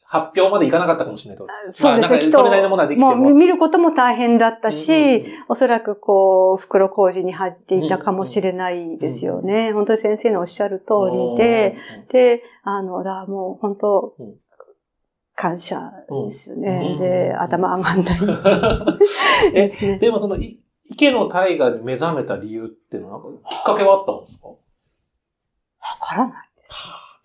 [0.03, 1.45] 発表までいかなかったかもしれない。
[1.71, 2.39] そうですね、きっと。
[2.39, 3.33] まあなんかそれなりのもうも。
[3.35, 9.71] 見ることも大変だったし、うんうんおそらくこう、袋工事に入っていたかもしれないですよね。
[9.73, 11.75] 本当に先生のおっしゃる通りで、
[12.09, 14.33] で、あの、だもう本当うん、
[15.35, 15.91] 感謝
[16.25, 16.97] ですようんね。
[16.99, 18.17] で、頭上がんない
[19.53, 19.97] えで。
[19.97, 24.47] でもその、い池の大河に目覚めた理由っていうのはきっかけはあったんですか？
[24.47, 24.55] わ
[26.01, 26.73] からないです。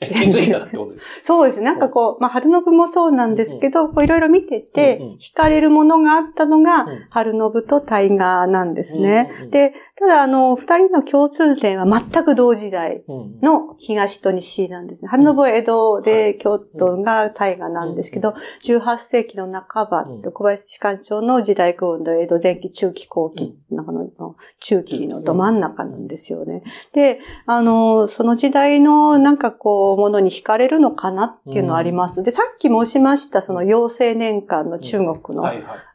[0.01, 1.65] え気づいたってことです そうですね。
[1.65, 9.31] なんかこう、まあ、春信もそうなんですけど、こういろいろ見てて惹かれるものがあったのがうん、春信と大河なんですね。
[9.51, 13.03] で、ただあの、二人の共通点は全く同時代。
[13.09, 15.09] うんの東と西なんですね。
[15.09, 26.63] 春信は江戸で京都が大河なんですけど、18世紀の半ばうん、小林館長の時代区分の江戸前期、中期、後期の中期のど真ん中なんですよね。
[26.93, 32.23] で、あの、その時代のなんかこう、ものに惹かれるのかなっていうのはあります。
[32.23, 35.45] で、さっき申しました、その妖精年間の中国の。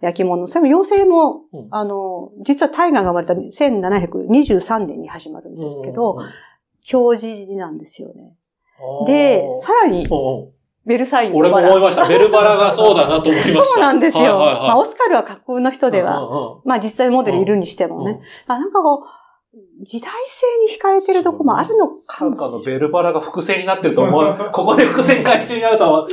[0.01, 0.47] 焼き物。
[0.47, 6.17] それも妖精もうん、あの、実は大河が生まれた1723年に始まるんですけど、
[6.93, 8.35] 表示なんですよね。
[9.05, 10.49] で、さらに、お
[10.85, 12.07] ベルサイユの俺も思いました。
[12.07, 13.63] ベルバラがそうだなと思いました。
[13.63, 14.39] そうなんですよ。
[14.39, 18.19] まあ、オスカルは架空の人では、まあ実際モデルいるにしてもね。
[18.47, 19.20] あなんかこう、
[19.83, 22.65] 時代性に惹かれてるとこもあるのかもしれない。
[22.65, 24.49] ベルバラが伏線になってると思う。
[24.51, 26.07] ここで伏線回収になるとは。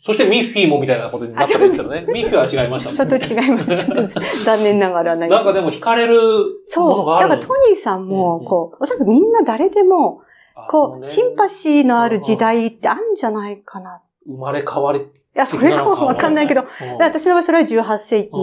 [0.00, 2.06] そしてミッフィーもみたいなことになったんですけどね。
[2.08, 3.84] ミッフィーは違いましたねちょっと違います。
[3.84, 7.06] ちょっと残念ながらなんかでも惹かれるものそう。
[7.06, 10.22] があるだからトニーさんも、こう、おそらくみんな誰でも、
[10.70, 14.00] こう、シンパシーのある時代ってあるんじゃないかな。
[14.26, 15.00] 生まれ変わり。
[15.00, 16.62] いいや、それかもわかんないけど、
[16.98, 18.36] 私の場合それは18世紀。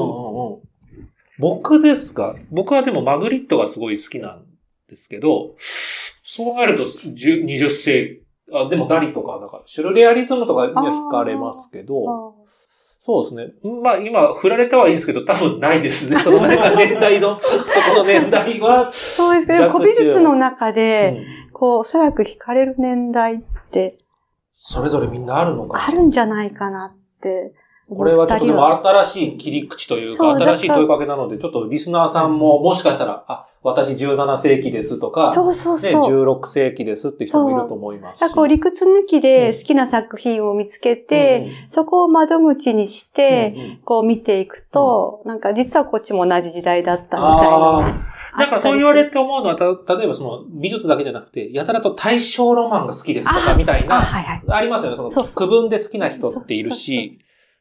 [1.39, 2.35] 僕ですか？
[2.51, 4.45] 僕はでもマグリットがすごい好きなん
[4.89, 5.55] ですけど、
[6.25, 12.35] そうなると10 20世紀、あでもダリとか、なんか、シュルレアリズムとかには惹かれますけど、
[13.03, 13.53] そうですね。
[13.81, 16.19] まあ今、振られたはいいんですけど、多分ないですね。
[16.21, 17.63] その年代の、 そこ
[17.99, 18.91] の年代は。
[18.91, 21.15] そうですけど、古美術の中で、
[21.45, 23.37] うんこう、おそらく惹かれる年代っ
[23.71, 23.97] て
[24.53, 27.53] それぞれみんなあるのかなあるんじゃないかなって
[27.95, 36.25] これはちょっとでも新しい切り口というか、新しい問いかけなので、ちょっとリスナーさんももしかしたら、あ、私17世紀ですとか、そうそうね、そう。
[36.25, 38.33] 16世紀ですって人もいると思いますし。
[38.33, 47.87] こう理屈抜きで好きな作品を見つけて、そこを窓口にして、うんうんこう見ていくと、なんか実はこっちも同じ時代だったみたいあな。
[47.87, 48.39] あ。
[48.39, 54.43] だからそう言われて思うのは、た例えばその美術だけじゃなくて、やたらと大正ロマンが好きですとかみたいあ、な、はいはい。
[54.47, 54.95] ありますよね。
[54.95, 57.11] その区分で好きな人っているし、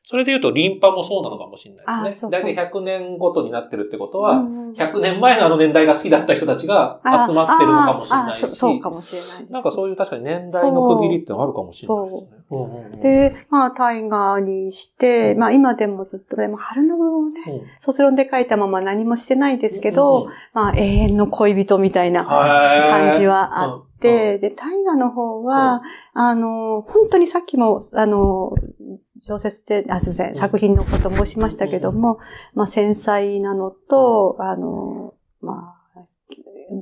[0.02, 2.30] それで言うとリンパもそうなのかもしれあないですね。
[2.30, 8.40] だいたい100年ごとになってるってことは、うんうん100年前のあの年代が好きだった人たちが集まってるのかもしれないし。
[8.40, 9.52] そ、そうかもしれない。
[9.52, 12.30] なんかそういう確かに年代の区切りってのあるかもしれないですね。
[12.50, 12.68] うんう。
[12.68, 12.96] んう。
[12.96, 17.62] んで、まあ、タイガーにして、まあ、今でもずっと、でも、春の部分をね、うん。
[17.78, 20.32] 卒論で書いたまま何もしてないですけど、うんうん。
[20.52, 25.82] まあ、永遠の恋人みたいなはい感じはあって、で、大河の方は、
[26.14, 28.52] あの、本当にさっきも、あの、
[29.20, 30.34] 小説で、あ、すみません、ん。
[30.34, 32.18] 作品のこと申しましたけども、
[32.54, 36.00] まあ、繊細なのと、あの、まあ、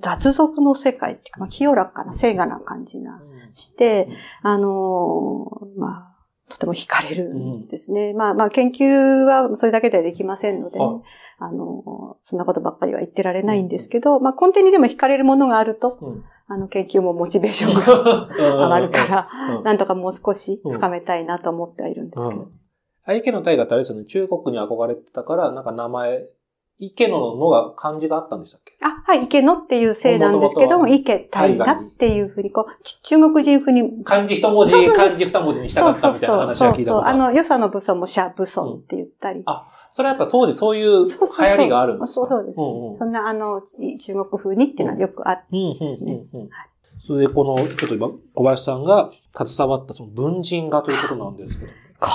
[0.01, 3.21] 脱俗の世界っていうか、まあ、清らかな、清雅な感じな、
[3.53, 4.09] して、
[4.43, 8.15] あの、まあ、とても惹かれるんですね。
[8.15, 11.03] まあまあ研究はそれだけではできませんのでね、はい。
[11.41, 19.65] あの、そんなことばっかりは言ってられないんですけど、まあ根底にでも惹かれるものがあると、うんあの研究もモチベーションが上がるから、うん。
[19.65, 22.51] なんとかもう少し深めたいなと思ってはいるんですけど。
[23.05, 26.27] あ池野大河ってあれですよね、中国に憧れてたから、なんか名前、
[26.79, 28.75] 池野のが漢字があったんでしたっけ？
[28.83, 34.97] あ、はい、池野っていう姓なんですけども、池大河っていうふうに、こう、ち中国人風に、漢字一文字、そうそうそう。
[34.97, 37.23] 漢字二文字にしたかったみたいな話は聞いたことある。
[37.23, 39.43] あの、よその武装も社武装って言ったり。
[39.47, 42.27] あそれはやっぱ当時そういう流行りがあるんですか？
[42.27, 42.95] そうそうです、うんうん。
[42.95, 45.45] そんな、あの、中国風にっていうのはよくあって、
[45.81, 46.25] ですね。
[47.07, 49.11] それでこの、ちょっと今、小林さんが
[49.45, 51.73] 携わったその文人画ということなんですけど。
[52.01, 52.13] これ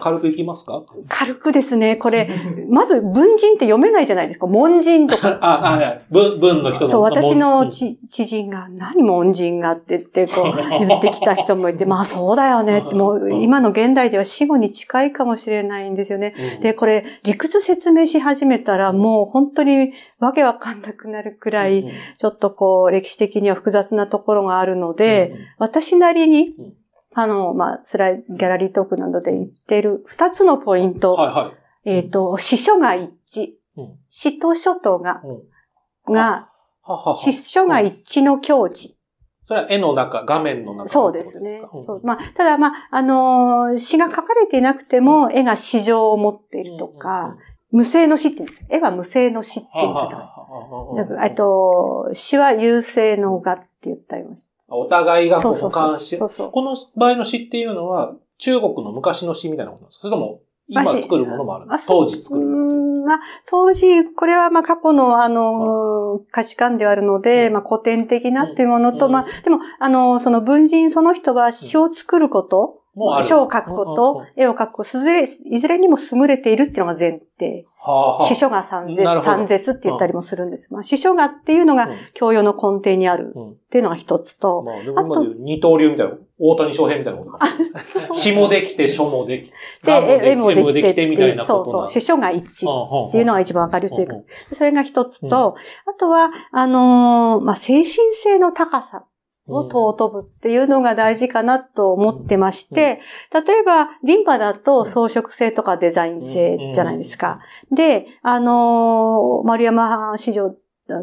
[0.00, 0.82] 軽くいきますか？
[1.08, 2.28] 軽くですね、これ、
[2.70, 4.46] まず文人って読めないじゃないですか。
[4.46, 5.38] 文人とか。
[5.42, 6.88] あ、あ、文、文の人の。
[6.88, 10.54] そう、私うの知人が、何文人がって言って、こう、
[10.86, 16.34] 言ってきた人もいて、まあそうだよねって、もう今の現代では死後に近いかもしれないんですよね。
[16.56, 16.60] うん。
[16.60, 21.84] で、これ、理屈説明し始めたら、もう本当にわけわかんなくなるくらい、
[22.18, 26.72] ちょっとこう、歴史的には複雑なところがあるので、、私なりにうん、
[27.14, 31.12] あの、まあ、スライ、ギャラリートークなどで言っている二つのポイント。
[31.12, 31.52] はいは
[31.84, 31.90] い。
[31.90, 33.52] えっ、と、詩書が一致。
[33.76, 36.48] うん詩と書とが、うんが、
[36.82, 37.14] ははは。
[37.14, 38.96] 詩書が一致の境地。
[39.46, 42.00] それは絵の中、画面の中そうですねそう。
[42.04, 47.36] まあ、ただまあ、あのー詩が書かれていなくても、絵が詩情を持っているとか、、
[47.70, 48.66] 無声の詩って言うんですよ。
[48.70, 55.42] 絵は無声の詩って言うんだえっと、詩は優勢の画って言ったりましお互いがた。
[55.42, 55.88] そう補そうそう。
[55.90, 56.50] 完しそうそう。
[56.50, 60.02] この場合の詩っていうのは、中国の昔の詩みたいなことなんですか？
[60.02, 61.66] それとも、今作るものもある？
[61.66, 62.46] んですあそう当時作る
[63.04, 72.81] まあ、当時、これはまあ過去のあの、価値観ではあるので、まあ古典的なっていうものと、うんまあ、でも、あの、その文人その人は詩を作ること。
[73.22, 77.64] 書を書くことうん、絵を描くこと、すずれいずれにも優れているっていうのが前提。
[77.78, 78.26] はあはあ。
[78.26, 80.72] 詩書が三絶三絶って言ったりもするんです。
[80.72, 81.92] まあ、詩書がっていうのがうん。
[82.12, 83.50] 教養の根底にあるうん。
[83.52, 87.46] っていうのが一つと、まあ、でも今で言う二刀流みたいな、大谷翔平みたいなことか。
[88.34, 93.08] もできて、書もできて、で、絵もできて絵もできてみたいなそうそう、ことなん詩書が一致。
[93.08, 94.06] っていうのが一番わかりやすい
[94.52, 99.04] それが一つと、あとは、あのーまあ、精神性の高さ
[99.48, 103.00] を尊ぶっていうのが大事かなと思ってまして、
[103.32, 107.40] 例えば、リンパだと装飾性とかデザイン性じゃないですか。
[107.70, 110.54] で、あのー丸山市場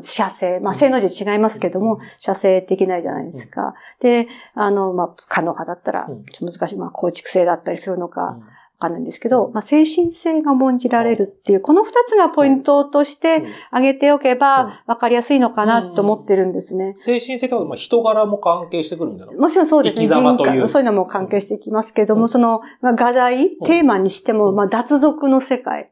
[0.02, 3.74] 写生、まあ、性能字違いますけども、写生できないじゃないですか。
[4.00, 8.38] で、あの、まあ、可能派だったら、ちょっと難しい、まあ、構築性だったりするのか、わ
[8.80, 16.94] かんないんですけど、まあ、精神性が重んじられるっていう、この二つがポイントとして挙げておけば分かりやすいのかなと思ってるんですね。
[16.98, 20.08] 精神性ってまあ人柄も関係してくるんだよもちろんそうですね。
[20.08, 25.92] 人格そういうのも関係してきますけども、その、まあ、画題、テーマにしても、まあ、脱俗の世界。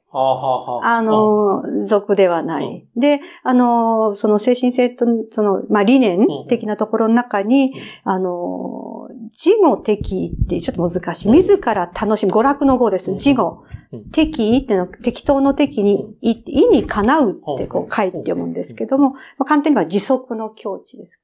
[0.84, 2.88] あの、俗ではない。
[2.96, 7.74] で、あの、その精神性と、その、まあ、理念的なところの中に、
[8.04, 11.32] あの、自語適ってちょっと難しい。
[11.32, 12.32] 自ら楽しむ。
[12.32, 13.12] 娯楽の語です。
[13.12, 13.64] 自語。
[14.12, 21.22] 適っていうのは適当の適に、意にかなうってこう書いて読むんですけども、まあ、簡単に言えば自足の境地です。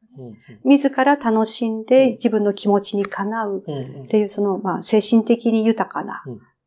[0.64, 3.64] 自ら楽しんで自分の気持ちにかなう
[4.04, 6.24] っていう、その、まあ、精神的に豊かな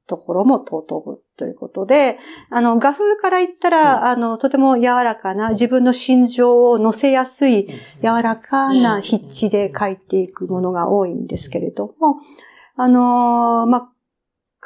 [0.06, 2.18] ところも尊ぶということで、
[2.50, 7.66] あの、画風から言ったら、うん、あの、とても柔らかな、自分の心情を乗せやすい、
[8.02, 12.16] 柔らかな筆致で書いていくものが多いんですけれども、
[12.76, 13.90] あのー、ま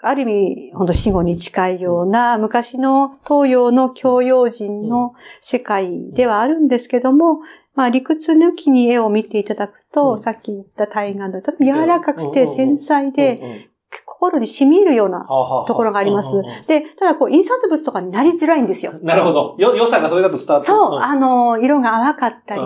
[0.03, 7.41] ある意味、本当死後に近いような、昔の東洋の教養人の世界ではあるんですけども、
[7.75, 15.27] まあ理屈抜きに絵を見ていただくと、さっき言った大河の柔らかくて繊細で、心に染み入るような
[15.67, 16.31] ところがあります。
[16.69, 18.93] で、ただこう、印刷物とかになりづらいんですよ。
[19.03, 19.57] なるほど。
[19.59, 22.63] よ、良さがそれだと伝わってそう、あの、色が淡かったり、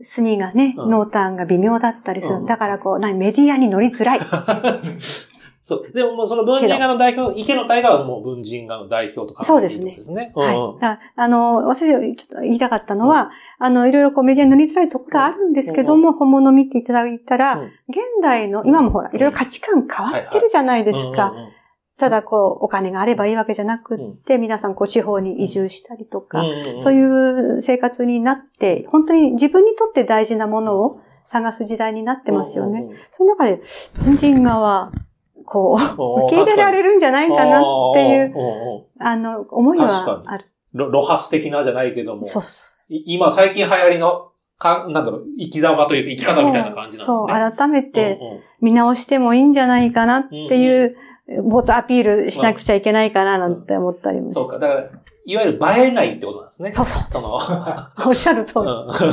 [0.00, 2.46] 墨がね、濃淡が微妙だったりする。
[2.46, 4.20] だからこう、何、メディアに乗りづらい。
[5.66, 5.92] そう。
[5.92, 9.96] でももうその文人画の代表、池の大河はもう文人画の代表とか、そうですね。
[9.96, 10.30] ですね。
[10.36, 10.98] はい。
[11.16, 17.54] あの、忘れちょっと言いたかったのは、あの、いろいろこうメディアに乗りづらいところがあるんですけども、本物見ていただいたら、
[17.88, 21.34] 現代の、今もほら、いろいろ価値観変わってるじゃないですか。
[21.98, 26.44] ただ、こう、お金があればいいわけじゃなくって、皆さん、こう、地方に移住したりとか、
[26.78, 27.02] そうい
[27.56, 32.86] う生活になって、本当に自分にとって大事なものを探す時代になってますよね。
[33.16, 33.60] その中で、
[34.04, 34.92] 文人画は、
[35.46, 37.62] こう、受け入れられるんじゃないかなっ
[37.94, 38.34] ていう、
[39.00, 40.44] あの、思いはある。
[40.74, 42.24] ロハス的なじゃないけども。
[42.24, 42.42] そう
[42.88, 47.04] 今最近流行りの、か、なんだろう、生き様というか生き方みたいな感じなんですね。
[47.04, 48.20] そう、改めて
[48.60, 50.96] 見直してもいいんじゃないかなっていう、
[51.42, 54.40] もっとアピールしなくちゃいけないかななんて思ったりもして。
[54.40, 54.58] そうか。
[54.58, 54.90] だから、
[55.28, 56.72] いわゆる映えないってことなんですね。
[56.72, 57.08] そうそう。
[57.08, 57.34] その、
[58.06, 58.64] おっしゃる通り。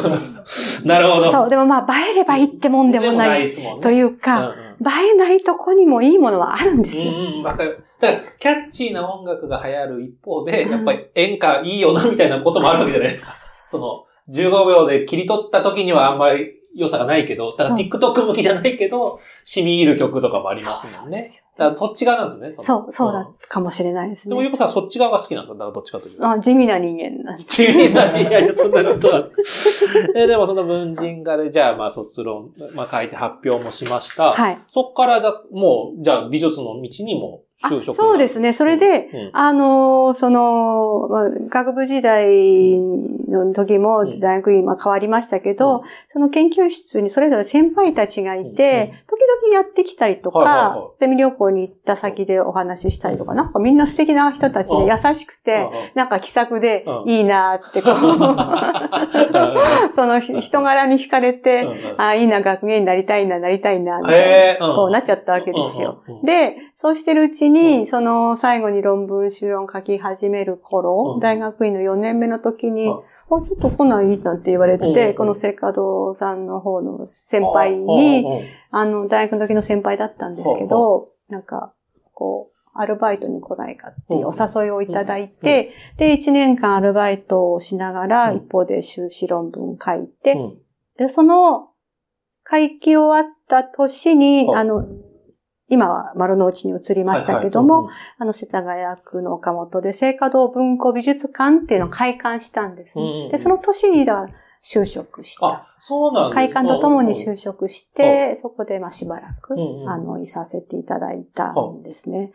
[0.87, 1.31] なるほど。
[1.31, 3.49] そう、でもまあ、映えればいいってもんでもない。
[3.81, 7.13] というか、映えないとこにもいいものはあるんですよ。
[7.13, 7.83] うん、わかる。
[7.99, 13.33] だから、キャッチーな音楽が流行る一方で、やっぱり演歌いいよな、みたいなこともあるわけじゃないですか。
[13.33, 21.25] その、15秒で切り取った時にはあんまり良さがないけど、だから TikTok 向きじゃないけど、染み入る曲とかもありますもんね。
[21.57, 22.63] だからそっち側なんですね。
[22.63, 24.31] そう、そうだかもしれないですね。
[24.31, 25.53] でも、ゆこさんそっち側が好きなんだ。
[25.53, 26.29] だからどっちかというと。
[26.29, 29.27] あ、地味な人間なん地味な人間、いや、そんなことは。
[30.15, 34.33] えでもその文人画で、じゃあまあ卒論、まあ書いて発表もしました。
[34.33, 34.57] はい。
[34.67, 38.51] そっからだ、もう、じゃあ美術の道にも就職そうですね。
[38.51, 42.77] それで、うん、あの、その、まあ、学部時代
[43.37, 48.53] の時も大学院、まあ、変わりましたけど、うん、その研究室にそれぞれ先輩たちがいて、うん、
[49.07, 57.95] 時々やってきたりとか、ゼミ旅行に行った先でお話ししたりとか、なんかみんな素敵な人たちで優しくて、なんか気さくでいいなってこう、
[59.95, 61.67] その人柄に惹かれて、
[61.97, 66.03] あいいな、学芸になりたいな、なりたいな、みたいな、こうなっちゃったわけですよ。
[66.23, 72.93] で、そうしてるうちに、その最後に論文、修論書き始める頃、大学院の4年目の時に、あ、
[73.41, 78.25] ちょっと来ないなんて言われて、このセカドさんの方の先輩に、
[78.71, 81.73] あの、大学の時の先輩だったんですけど、なんか、
[82.13, 90.35] こう、アルバイトに来ないかっていうお誘いをいただいて、で、1年間アルバイトをしながら、一方で修士論文書いて、
[90.97, 91.69] で、その、
[92.49, 94.85] 書き終わった年に、あの、
[95.73, 104.27] 今は丸の内に移りましたけども、はいはい、あの、世田谷区の岡本で、聖華堂文庫美術館っていうのを開館したんです、ね、うんうん、で、その年にだ、
[104.63, 105.47] 就職した。
[105.47, 106.35] あ、そうなんです。
[106.35, 109.55] 開館とともに就職して、そこで、まあ、しばらく、
[109.87, 112.31] あの、いさせていただいたんですね。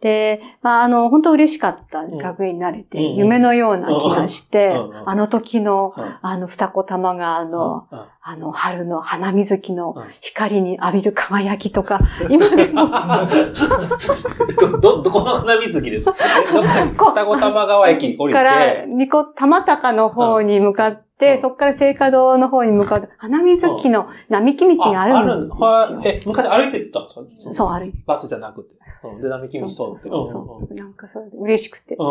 [0.00, 7.86] で、まあ、あの、本当嬉しかった学園になれて、うん、夢のような気がして、うん、あの時の、あの、二子玉川の、
[8.20, 12.90] あの、春の花水木の光に浴びる輝きとか、今でも。
[14.80, 16.16] ど、ど、この花水木ですか？
[16.92, 18.38] 二子玉川駅降りて。
[18.38, 25.64] から、二子玉高の方に向かって、うんそこから聖火堂の方に向かう、花水木の並木道があるんですよ。
[25.64, 26.08] はい。
[26.08, 27.00] え、昔歩いてった？
[27.00, 27.98] んですかそう、歩いて。
[28.06, 28.70] バスじゃなくて。
[28.70, 28.72] う
[29.18, 30.16] んで、並木道そう通って。
[30.16, 30.74] そうそう。
[30.74, 31.96] なんかそう、嬉しくて。
[31.96, 32.02] で、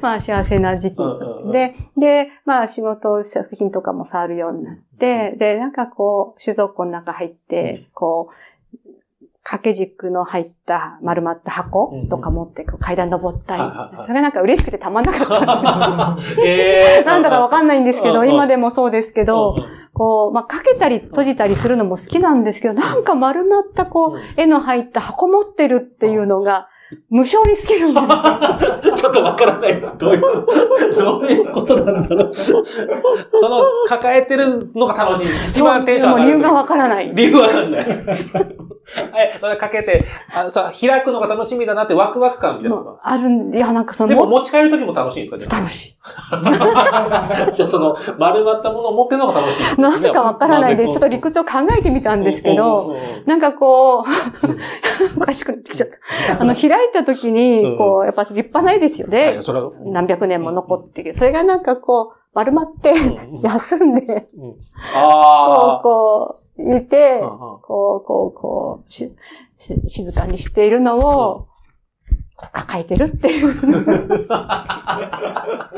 [0.00, 0.96] まあ幸せな時期
[1.52, 8.34] で、で、まあ仕事、作品とかも触るようになって、で、なんかこう、酒造庫の中入って、こう、
[9.44, 13.62] 掛け軸の入った丸まった箱とか持ってこう階段登ったり、
[14.02, 16.16] それがなんか嬉しくてたまんなかった。
[16.42, 26.68] えーなんだかわかんないんですけど、今でもそうですけど、うんこう、まあ、かけたり閉じたりするのも好きなんですけど、なんか丸まったこう絵の入った箱持ってるっていうのが、
[27.10, 28.96] 無性に好きなんです。
[29.02, 29.96] ちょっとわからないです。
[29.96, 30.46] どういうこと、
[31.04, 32.32] どういうことなんだろう？
[32.34, 35.28] その、抱えてるのが楽しい。
[35.50, 36.30] 一番テンション上がる。
[36.32, 37.12] 理由がわからない。
[37.14, 37.84] 理由わかんない。
[39.16, 40.04] え、それかけて、
[40.34, 45.56] あさ開くのが楽しみだなってワクワク感みたいなのがあるんで、いや、なんかその、でも持ち帰るときも楽しいんですか？
[45.56, 45.96] 楽しい。
[46.04, 49.82] あじゃあその、丸まったものを持ってるのが楽しいんですね。
[49.82, 54.04] なぜかわからないで、ちょっと理屈を考えてみたんですけうんど、なんかこう、
[55.22, 55.88] おかしくなってきちゃっ
[56.28, 56.40] た。
[56.40, 59.40] あの、開いた時うんに、こう、やっぱ立派な絵ですよはいね。
[59.86, 61.14] 何百年も残ってる。
[61.14, 64.60] それがなんかこう、丸まって、うん 休んで、うんこう、
[64.94, 67.28] あこう、入れて、あ。
[67.28, 69.14] こう、こう、こう、し、
[69.56, 71.48] し静かにしているのを、
[72.36, 74.26] 抱えてるっていう。
[74.32, 75.70] あ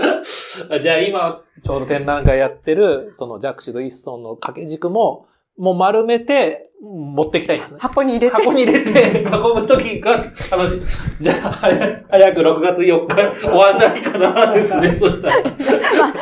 [0.80, 5.26] じゃあ今、ちょうど展覧会やってる、そのジャクシド・イストンの掛け軸も、
[5.59, 7.80] もう丸めて、持ってきたいんですね。
[7.80, 8.36] 箱に入れて。
[8.36, 10.16] 箱に入れて、運ぶときが
[10.50, 10.82] 楽しい。
[11.20, 15.42] じゃあ、早早く6月4日終わんないかなですね、 そしたら。
[15.42, 15.50] ま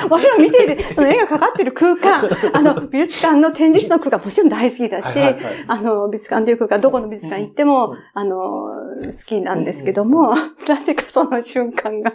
[0.04, 10.34] あ、もちろん見ていて、その絵がかかってる空間、あの、美術館の展示室の空間もちろん大好きだし、はいはいはいあの、美術館という空間、どこの美術館行っても、うんあの、好きなんですけども、
[10.68, 12.12] なぜかその瞬間が。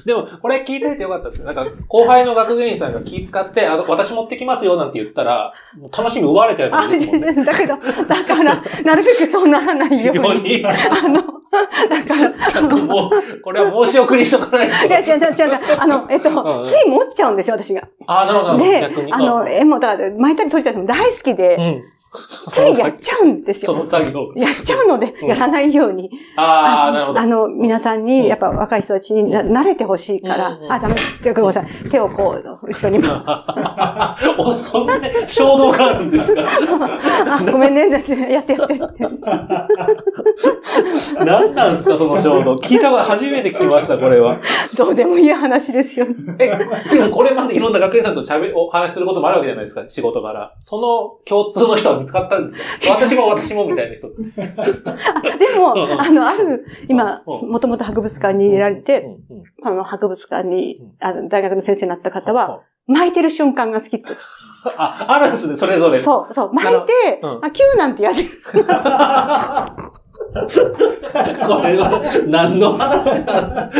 [0.06, 1.44] でも、これ聞いといてよかったですね。
[1.44, 5.52] なんか、後輩の学芸員さんが気使って、あの、私持ってきますよなんて言ったら、
[5.96, 6.82] 楽しみ奪われちゃうとあ。
[6.82, 6.88] だ
[7.54, 7.76] けど、
[8.08, 10.22] だから、なるべくそうならないように。
[10.24, 11.40] ように、あの、
[11.88, 14.86] だから、ちゃんともう、これは申し送りしとかないと。
[14.86, 15.60] いや、違う違う違う。
[15.78, 17.82] あの、えっとうん、つい持っちゃうんですよ、私が。
[18.06, 18.58] ああ、なるほど。
[18.58, 21.82] であの、絵も、だから、巻いたり閉じたりも大好きうで、ん。
[22.12, 23.86] ついやっちゃうんですよその。
[23.86, 24.32] 作業。
[24.34, 26.10] やっちゃうので、うんやらないように。
[26.36, 27.26] ああ、なるほどあ。
[27.26, 30.94] の、皆さんに、やっぱ若い人たちにな慣れてほしいから、あ、ダメ、
[31.32, 31.66] ごめんなさい。
[31.88, 33.04] 手をこう、後ろに。
[34.38, 36.42] おそんなね衝動があるんですか？
[37.38, 39.08] あ、ごめんね、だってやってやってって。
[41.24, 42.56] 何なんですか、その衝動。
[42.56, 44.38] 聞いたこと初めて聞きました、これは。
[44.76, 46.14] どうでもいい話ですよね。
[46.38, 46.48] え、
[46.90, 50.52] でもこれまでいろんな学園さんと喋、お話しすることもあるわけじゃないですか、仕事柄。
[50.58, 52.92] その共通の人は見つかったんですよ。
[52.94, 54.08] 私も私もみたいな人。
[55.38, 59.06] でうんも、うんあの、ある、今、うんもともと博物館に入れられて、
[59.62, 64.08] あの、博物館にうん、あの、大学の先生になった方は、巻いてる瞬間が好きって。
[64.76, 66.02] あ、あるんですね、それぞれ。
[66.02, 68.16] そう、そう、巻いて、うんあ、キューなんてやる。
[71.46, 73.70] これは、何の話なの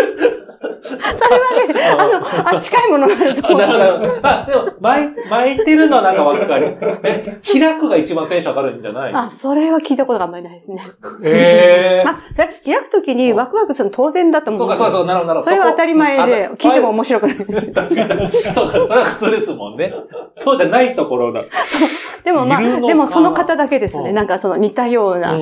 [0.83, 1.97] それはね、
[2.43, 3.61] あの、あ、近いものがあるとあ、思う。
[3.61, 4.13] なるほど。
[4.23, 6.77] あ、でも、巻い、巻いてるのはなんかわかる。
[7.05, 9.13] え、開くが一番テンション上がるんじゃない？
[9.15, 10.83] あ、それは聞いたことがあんまりないですね。
[11.23, 12.05] へえ。
[12.09, 15.51] あ、それ、開くときにワクワクするの当然だと思そううか、そうそう、なるほど、なるほど。
[15.51, 17.37] それは当たり前で、聞いても面白くない。
[17.37, 18.31] 確かに。
[18.33, 19.93] そうか、それは普通ですもんね。
[20.37, 21.43] そうじゃないところだ。
[22.25, 24.11] でもまあ、でもその方だけですね。
[24.11, 25.37] うんなんかその似たような、あ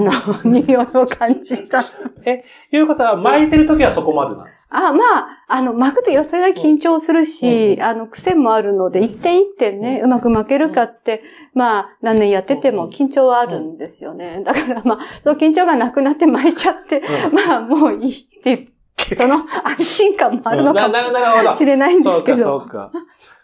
[0.00, 0.12] の、
[0.50, 1.82] 匂いを感じた。
[2.24, 4.88] え、ゆうかさん、巻いてるときはそこまでなんですか？
[4.88, 11.22] あ、まあ、あの、巻くときはそれなりに緊張するし、うんあの、癖もあるので、一点一点ね、うまく巻けるかって、
[11.54, 14.42] まあ、何年やってても緊張はあるんですよね。
[14.44, 18.70] だからまあ、その緊張がなくなって巻いちゃって、うまあ、もういいって言って、
[19.16, 19.34] その
[19.64, 20.88] 安心感もあるのか。
[20.88, 22.56] もしれないんでそうか、そすけど。
[22.58, 22.92] うか。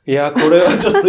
[0.07, 1.09] いや、これはちょっと、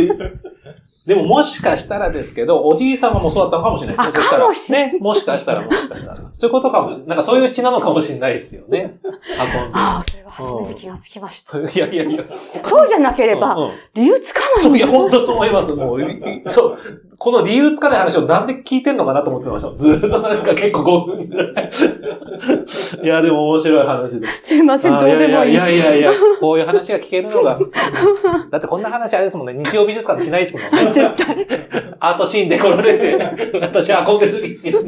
[1.07, 4.19] でももしかしたらですけど、おじい様もそうだったのかもしれないですね。
[4.19, 4.99] あそしたらかもしれないね。
[4.99, 6.29] もしかしたらもしかしたら。
[6.33, 7.07] そういうことかもしれない。
[7.07, 8.99] なんかそういう血なのかもしれないですよね。
[9.03, 9.71] 運んで。
[9.71, 11.57] ああ、それは初めて気がつきました。
[11.57, 12.23] いやいやいや。
[12.63, 13.55] そうじゃなければ、
[13.95, 15.73] 理由つかないそう、いや、本当そう思います。
[15.73, 16.77] もう、りそう、
[17.17, 19.75] この理由つかない話をなんで聞いてんのかなと思ってました。
[19.75, 21.69] ずーっとなんか結構5分ぐらい。
[23.03, 24.43] いや、でも面白い話です。
[24.43, 25.53] すいません、どうでもいい。
[25.53, 27.59] いやいやいやこういう話が聞けるのが。
[28.51, 29.53] だってこんな話あれですもんね。
[29.53, 30.91] 日曜美術館でしないですもんね。
[30.91, 31.47] 絶対。
[31.99, 34.83] アートシーンで来られて、私憧れるんですよ。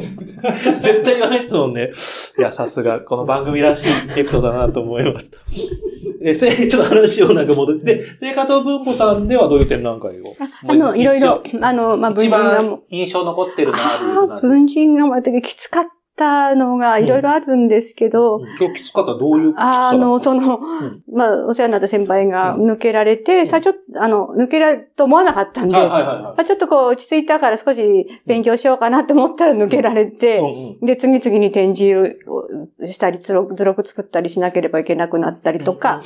[0.78, 1.90] 絶対言わないですもんね。
[2.38, 5.38] いや、さすが、この番組らしいエピソードだなと思いました。
[6.22, 10.34] え、せ ちょっと話をなんか戻って、で、聖火と文庫さんではどういう展覧会を？
[10.68, 12.78] あの、いろいろ、あの、まあ、文一人画。
[12.90, 15.86] 印象残ってるのある文人画も、きつかっっ
[16.20, 19.14] たのがいろいろあるんですけど、今日きつかった？
[19.14, 23.46] どういうあの、その、んまあ、お世話になった先輩がうん抜けられて、ん。
[23.46, 30.42] さ、ちょっと、あの、抜けられると思わなかったんで、ちょっとこう落ち着いたから少し勉強しようかなって思ったら抜けられて、
[30.82, 36.00] で、次々に展示をしたり、図録作ったりしなければいけなくなったりとか、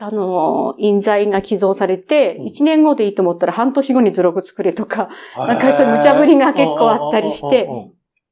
[0.00, 2.46] あの、印材が寄贈されて、うん。
[2.46, 7.68] 1年後でいいと思ったら半年後に図録作れとか、うんなんかそういう無茶ぶりが結構あったりして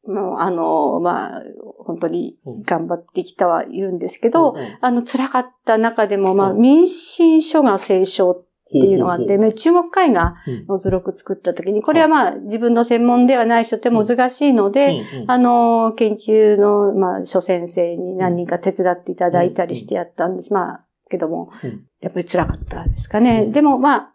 [0.06, 1.42] もう、あの、まあ、
[1.78, 2.62] 本当にうん。
[2.62, 4.66] 頑張ってきたはいるんですけど、うんうん。
[4.80, 6.60] あの、辛かった中でも、まあ、うん。
[6.60, 10.66] 民進書が聖書っていうのがあって、中国絵画うん。
[10.66, 20.52] の図録作った時に、これはまあ、自分の専門ではない人って難しいので、あの、研究の、まあ、諸先生に何人か手伝っていただいたりしてやったんです。
[20.52, 23.42] まあ、けどもうん、やっぱり辛かったですかね。
[23.42, 24.12] うんでもまあ、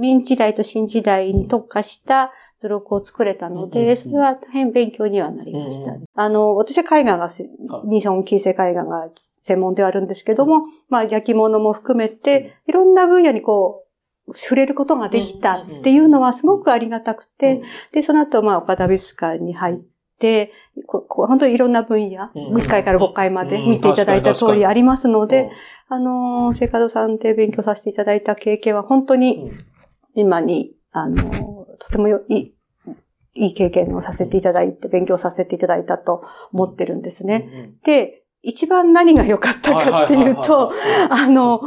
[0.00, 5.92] 明時代と新時代に特化した図録を作れたのうんで、それは大変勉強にはなりました。
[5.92, 9.08] うんあの、私は絵画が日本近世絵画が
[9.42, 13.84] 専門ではあるんですけども、まあ、焼き物も含めて、いろんな分野にこ
[14.28, 19.93] う、触れることができたっていうのはすごくありがたくて、で、その後、まあ、岡田美術館に入って、
[20.86, 22.56] ここ本当にいろんな分野、うん。
[22.56, 23.70] 1回から5回までうん。
[23.70, 25.50] 見ていただいた通りありますので、
[25.90, 25.96] うん。
[25.96, 29.64] あのー、聖華堂さんで勉強させていただいた経験は本当にうん。
[30.14, 32.54] 今に、あのー、とてもよいい、
[33.34, 37.48] いい経験をさせていただいて、勉強させていただいたと思ってるんですね。
[37.52, 37.78] うんうん。
[37.84, 40.72] で、一番何が良かったかっていうと、
[41.10, 41.60] あの、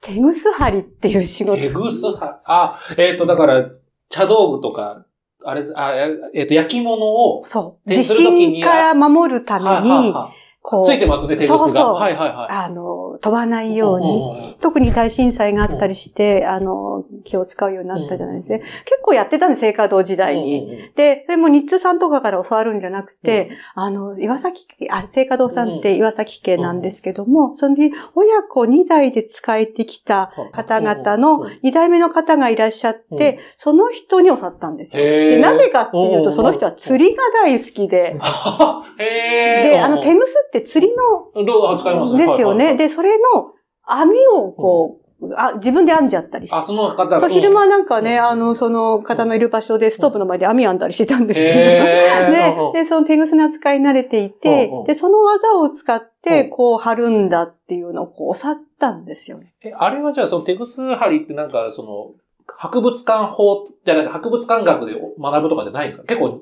[0.00, 1.56] 手ぐす張りっていう仕事。
[1.56, 3.70] エグスは、あ、えっ、と、だから、
[4.10, 5.06] 茶道具とか、
[5.44, 5.92] あれ、あ
[6.32, 7.88] えっ、と、焼き物を、そう。
[7.88, 10.30] 手地震から守るために、は
[10.62, 11.58] こう、いついてますね、手ぐすが。
[11.58, 12.48] そうそうはいはいはい。
[12.48, 18.84] あの、飛ばないように、特に大震災があったりして、あの、気を使うようになったじゃないですか。
[18.84, 20.90] 結構やってたんです、聖華堂時代に。
[20.94, 33.38] で、それも日通さんとかから教わるんじゃなくて、あの、岩崎家、あ、聖華堂さんって岩崎家なんですけども、そのに親子2代で使えてきた方々のうん2代目の方がいらっしゃって、うん。
[33.56, 35.40] その人に教わったんですよ。
[35.40, 38.16] なぜかっていうと、うんその人は釣りが大好きで、
[38.98, 42.26] で、あの、手ぐすって釣りのどう使いますね。
[42.26, 42.74] ですよね。
[42.74, 43.52] で、それの
[43.84, 45.04] 網をこう、
[45.36, 46.56] あ自分で編んじゃったりして。
[46.56, 46.62] あ、。
[46.64, 47.20] その方が。
[47.20, 48.24] そう、昼間なんかね、うん。
[48.24, 51.54] あの、その方のいる場所でストーブの前で網編んだりしてたんですけど。
[51.54, 56.50] へーで、 で、その手ぐすの扱いに慣れていてで、その技を使って、うん。
[56.50, 59.54] こう、貼るんだっていうのをこう、教わったんですよね。
[59.64, 62.10] え、あれはじゃあ、そのテグス張りってなんか、その、
[62.46, 66.04] 博物館法じゃなくて、博物館学で学ぶとかじゃないんですか？
[66.04, 66.40] 結構、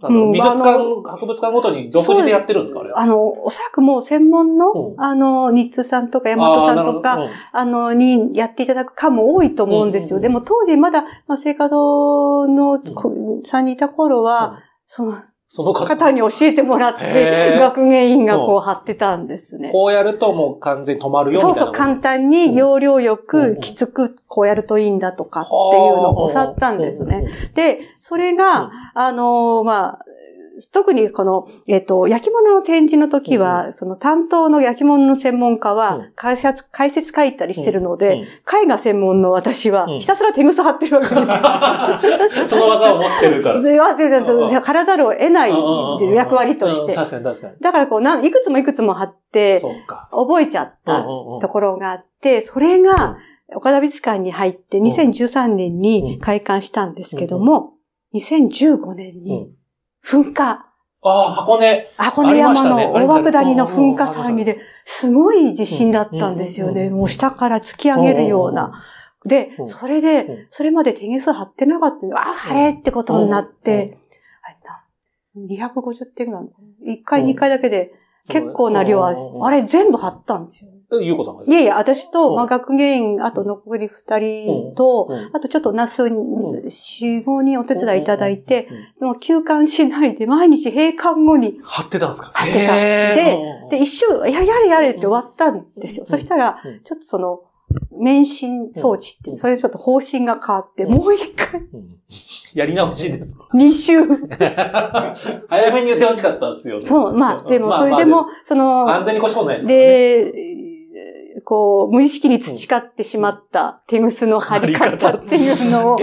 [0.00, 2.92] あの、うん美術館、博物館ごとに独自でやってるんですかあれ？
[2.94, 5.00] あの、おそらくもう専門の、うん。
[5.00, 7.18] あの、日通さんとか大和さんとか、
[7.52, 10.20] あの、にやっていただくかも多いと思うんですよ。
[10.20, 15.16] でも当時まだ、まあ、聖華堂の、こさんにいた頃は、その
[15.48, 19.70] その方方に教えてもらって、学芸員がこう貼ってたんですね。
[19.70, 21.54] こうやるともう完全に止まるよみたいな。
[21.54, 27.26] そうそう、簡単に要領よく、きつくこうやるといいんだとかっていうのを教わったんですね。
[27.54, 28.36] で、それうん。
[28.36, 30.04] が、あのーまあ、
[30.72, 35.76] 特にこの、えっ、と、焼き物の展示の時は、その担当の焼き物の専門家うん。
[35.76, 38.20] は解説、解説書いたりしてるので、うん。
[38.20, 38.24] うん。
[38.24, 42.48] 絵画専門の私はうん、ひたすら手ぐさ貼ってるわけです。
[42.48, 43.56] その技を持ってるから。
[43.56, 45.52] それは、貼らざるを得ない
[46.14, 46.94] 役割としうんて。
[46.94, 47.54] 確かに確かに。
[47.60, 49.62] だからこう、なんいくつもいくつも貼って。
[50.10, 53.16] 覚えちゃったところがあって、それが、
[53.54, 57.74] 岡田美術館に入って2013年に開館したんですけども、
[58.14, 59.24] 2015年うん。
[59.24, 59.50] に
[60.06, 60.66] 噴火、
[61.02, 61.88] ああ、箱根。
[61.96, 66.90] 箱根山の大涌谷の噴火騒ぎで、すごい地震だったんですよね。
[66.90, 68.84] もう下から突き上げるような。
[69.24, 69.68] でう、ん。
[69.68, 70.02] それうん。
[70.02, 72.06] で、それまで手ギス貼ってなかった。
[72.06, 73.98] のあ、晴れってことになって、
[74.42, 76.98] あれな250点ぐらい。
[76.98, 77.28] 1回、うん。
[77.30, 77.92] 2回だけで
[78.28, 80.70] 結構な量あるあれ全部貼ったんですよ。
[80.92, 82.36] ゆうこさんがいやいや、私と、うん。
[82.36, 85.30] まあ、学芸員、あと残り二人と、うん。
[85.34, 88.68] あとちょっとナスに、四五人お手伝いいただいて、
[89.00, 89.10] うん。
[89.12, 92.30] う休館しないで、毎日閉館後に貼ってたんですか？
[92.34, 92.74] 貼ってた。
[92.76, 96.04] でうん、で、一周、いや、やれやれって終わったんですよ。
[96.06, 96.10] うん。
[96.10, 97.40] そしたらうん、ちょっとその、
[97.98, 100.92] 免震装置ってそれでちょっと方針が変わって、うん。
[100.92, 101.96] もう一回、うん。
[102.54, 103.36] やり直しです。
[103.52, 103.98] 二周。
[105.48, 106.86] 早めに言ってほしかったですよね。
[106.86, 109.66] そう、まあ、でも、まあそれでも、その、安全に越し込んないです。
[109.66, 110.32] で、
[111.44, 115.98] こう、無意識に培ってしまった手ぐすの貼り方っていうのを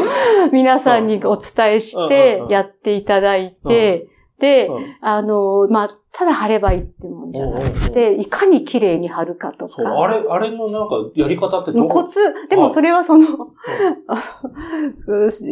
[0.52, 4.08] 皆さんにお伝えしてやっていただいて、
[4.44, 9.74] て、うんあの、まあ、ただ貼ればいいってもんじゃなくて、いかに綺麗に貼るかとか。
[9.74, 11.88] そう、あれ、あれのなんかやり方ってどう？
[11.88, 12.20] コツ、
[12.50, 13.26] でもそれはその、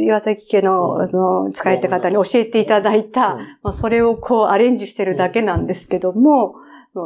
[0.06, 1.02] 岩崎家の、うん。
[1.02, 3.40] あの、使えた方に教えていただいた、うん。
[3.64, 6.56] まあ、それをこうアレンジしてるだけなんですけども、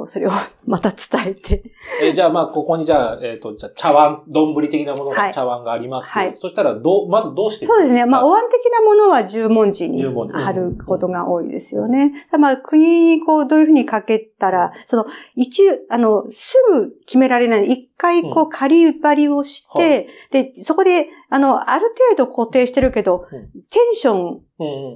[0.07, 0.31] それを
[0.67, 1.63] また伝えて。
[2.01, 6.09] えじゃあまあ、ここにじゃあ、えっ、と、じゃあ茶碗、丼的なものが、はい茶碗があります。
[6.09, 8.05] はいそしたら、どう、まずどうしてそうですね。
[8.05, 12.13] まあ、はいお椀的なものは十文字に貼ることが多いですよね。
[12.39, 15.05] まあ、国にこう、どういうふうにかけたら、その、
[15.35, 17.69] 一、あの、すぐ決められない。
[17.69, 24.41] 一回こうう、仮張りをして、で、そこで、あの、ある程度固定してるけど、うんテンション、うんうん。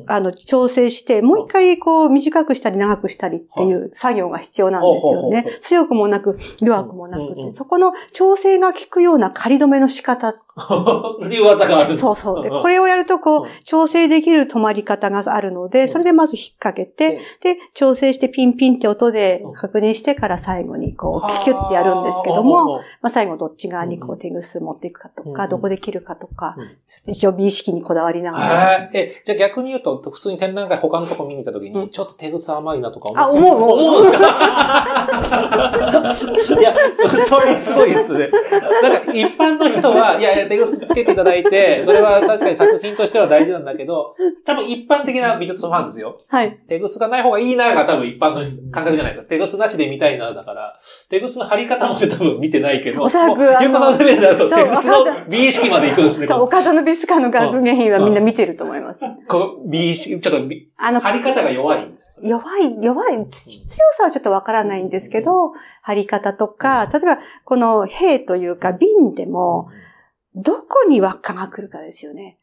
[0.08, 5.46] あの、調整して、もう一回こう、短くしたり長くしたりっていう作業が必要なんですよね。
[5.60, 10.30] 強くもなく、弱くもなくて、そこの調整が効くような仮止めの仕方。
[10.30, 12.44] っていう技があるそうそう。
[12.44, 15.90] で、これをやると、こう調整できる止まり方があるので、うん。
[15.90, 19.54] それでまず引っ掛けて、で、調整してピンピンって音でうん。
[19.54, 21.42] 確認してから最後にこはあ。
[21.42, 28.46] う、キュッてやるんですけどうんも、うんまあ最後どっち側にこうんう手ぐす持っていくかとうんか、どこで切るかとかうん、一応美意識にこだわりながら。
[28.46, 28.90] はい。
[28.94, 34.20] え、じゃあ逆に言うと、普通に展覧会他のとこ見に行った時に、うんちょっと手草甘いなとかあ思う思う思うんですか？
[36.60, 36.76] いや、
[37.26, 38.30] それすごいですね。
[38.82, 46.22] なんか一般の人は、いやいや、手草つけていただいて、それは確かに作品としては大事なんだけど、多分一般的な美術ファンですよ。
[46.28, 46.58] はい。
[46.68, 48.40] 手ぐすがない方がいいなが多分一般の
[48.72, 49.30] 感覚じゃないですか。
[49.30, 50.74] 手ぐすなしで見たいなだから、
[51.10, 56.28] 手ぐすの貼り方まで多分見てないけど、おそらくゆうこさんのレベルだと手ぐすの美意識まで行くんですね。
[56.28, 59.06] そう、こ岡田の美術館の学芸品はみんな見てると思います。
[59.06, 62.28] うこちょっと美あの、貼り方が弱いんですよ。
[62.28, 69.70] 弱い、弱い、つ強さはちょっとわからないんですけど、貼り方とか、例えば、この兵というか瓶でも、
[70.36, 72.38] どこに輪っかが来るかですよね。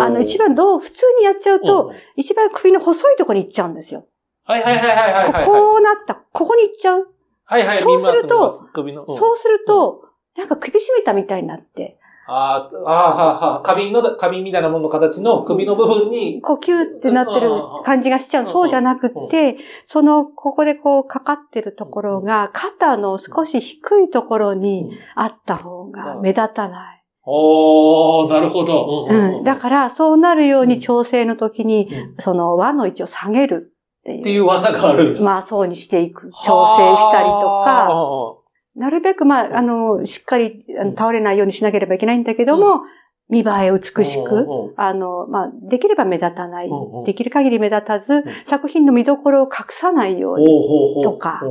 [0.00, 4.04] あの、一番どう、普通にやっちゃううんと、一番首の細いところに行っちゃうんですよ。
[4.44, 5.44] はいはいはいはいはいはい。
[5.44, 7.06] ここうなった、ここに行っちゃう。
[7.44, 10.04] はいはい、そうするとそうすると、
[10.36, 17.50] なんか首絞めたみたいになって、あーあー、はは花瓶の、花瓶みたいなものの形の首の部分に、こうキューってなってる
[17.84, 18.44] 感じがしちゃう。
[18.44, 19.56] うんそうじゃなくって、
[19.86, 27.04] その、ここでこうかかってるところが、肩の少し低いところにあった方が目立たない。
[27.24, 29.06] おー、なるほど。
[29.08, 29.44] うん。
[29.44, 34.20] だから、そうなるように調整の時に、うんその輪の位置を下げるっていう。
[34.20, 35.22] っていう技があるんです。
[35.22, 36.30] まあ、そうにしていく。
[36.44, 38.41] 調整したりとか、は
[38.74, 40.64] なるべく、まあ、あの、しっかり
[40.96, 42.82] 倒れないようにしなければいけないんだけども、
[43.28, 46.70] 見栄え美しく、あの、まあ、できれば目立たない。
[47.06, 51.02] できる限り目立たずん、作品の見どころを隠さないように。
[51.02, 51.42] とか。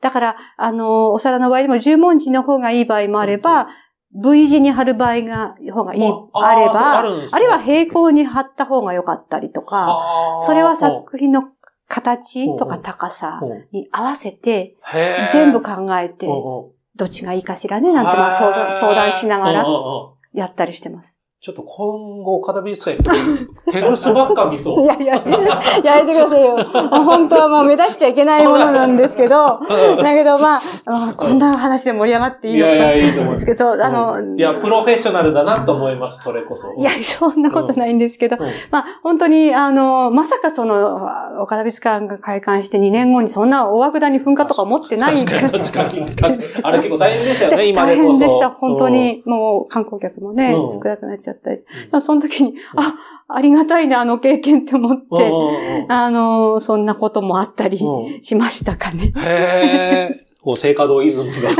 [0.00, 3.68] だから、あの、お皿の場合でも十文字の方がいい場合もあれば、
[4.14, 11.42] V 字に貼る場合が、方がいい、ああれば、あるいは平行に貼った方が良かったりとか、それは作品の
[11.88, 13.46] 形とかうん高さう。
[13.46, 14.76] んに合わせて、
[15.32, 16.26] 全部考えて
[16.96, 19.64] どっちがいいかしらね、なんてまあ相談しながら
[20.32, 21.20] やったりしてます。
[21.46, 24.82] ちょっと今後、岡田美術館行って、手ぐすばっか見そう。
[24.84, 26.56] いやいや、やめてくださいよ。
[26.56, 36.74] 本当はもう目立っちゃいけないものなんですけど、 うんだけどまあ、あこんな話で盛り上がっていいのかいやいやいいと思いますですけど、あの、いや、プロフェッショナルだなと思います、それこそ。
[36.74, 40.96] いや、そんなことないんですけど、うんまあ、本当に、あの、まさかその、
[41.40, 45.40] 岡田美術館が開館して2年後にそんな大涌谷噴火とか思ってない確
[45.70, 46.06] かに、
[46.62, 48.08] あれ結構大変でしたよね、今で大こそ。
[48.10, 48.50] 変でした。
[48.50, 51.58] 本当に、もう観光客もね、うん少なくなっちゃったり。
[51.58, 52.94] でもその時に、あ、
[53.28, 55.00] ありがたいな、あの経験って思っうん。
[55.02, 59.12] て、うんうんあの、そんなこともあったりうんうんしましたかね。
[59.16, 60.26] へえ。
[60.42, 61.50] こう、聖火道イズムが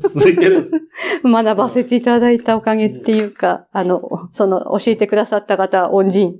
[0.00, 0.80] 続いてるんです。
[1.24, 6.36] 学ばせていただいたおかげっていうか、あの、その、教えてくださった方は恩人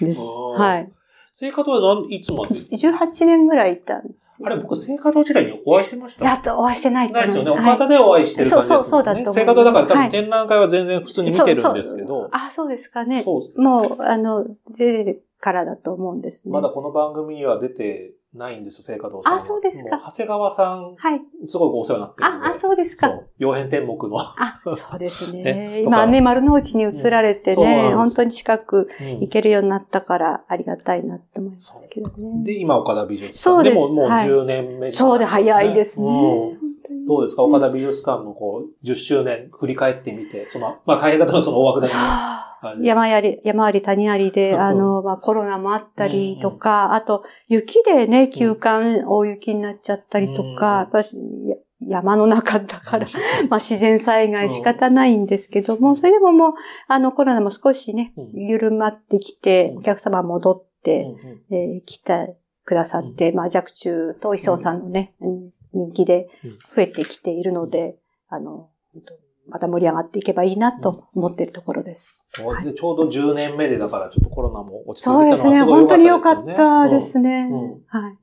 [0.00, 0.22] です。
[0.56, 0.90] はい。
[1.34, 4.00] 聖火道は何いつまで？18年ぐらいいた。
[4.42, 6.24] あれ、僕、聖火道時代にお会いしてました？
[6.24, 7.50] やっとお会いしてないないですよね。
[7.52, 8.78] はい岡田でお会いしてる感じですもんね。
[8.78, 13.22] そうそうそうだと思う聖火道だから多はい分展覧会は全然普通に見てるんですけどそうそう、あ、そうですかね。
[13.22, 14.44] そうもう、あの、
[14.76, 16.52] 出てからだと思うんですね。
[16.52, 19.38] まだこの番組には出てないんですよ、聖火道さんは。
[19.38, 21.20] あそうですかも長谷川さん、はい。
[21.46, 22.26] すごくお世話になってる。
[22.26, 23.12] あ、あ、そうですか。
[23.38, 24.18] 曜変天目の。
[24.18, 25.42] あ、そうですね。
[25.44, 32.44] ね今ね、丸の内に移られてうんそうなん本当に近くうん行けるようになったからありがたいなって思いますけどね。
[32.44, 33.38] で、今、岡田美術館。
[33.38, 36.08] そうですも、もうはい10年目、そうで早いですね。
[36.08, 36.74] うん
[37.06, 37.42] どうですか？
[37.42, 42.00] 岡田美術館のこう、10周年振り返ってみて、その、まあ大変だったのはその大枠だけそう。
[42.00, 44.56] あれです山あり、山あり谷ありで、う。
[44.56, 51.08] んあの、まあ、コロナもあったりとか、あと、雪でね、休館、大雪になっちゃったりとうんか、やっぱり
[51.48, 51.56] や
[51.86, 53.06] 山の中だから、
[53.50, 56.52] まあ、自然災害仕方ないんですけども、それでももう、
[56.88, 59.78] あの、コロナも少しねうん、緩まってきて、うん。
[59.78, 61.02] お客様戻っうんて、
[61.50, 61.54] うん。
[61.56, 62.28] えー来た
[62.64, 65.14] くださって、まあ、若冲と磯さんのね、
[65.72, 66.28] 人気で
[66.70, 67.96] 増えてきているので、
[68.28, 72.18] あの、本当また盛り上がっていけばいいなと思っているところです。
[72.64, 75.50] でちょうど10年目で、だからちょっとコロナも落ち着いそうですね。
[75.50, 76.90] てきたのはすごい本当に良かったですたね。
[76.94, 77.48] ですね。
[77.52, 78.18] うんはい。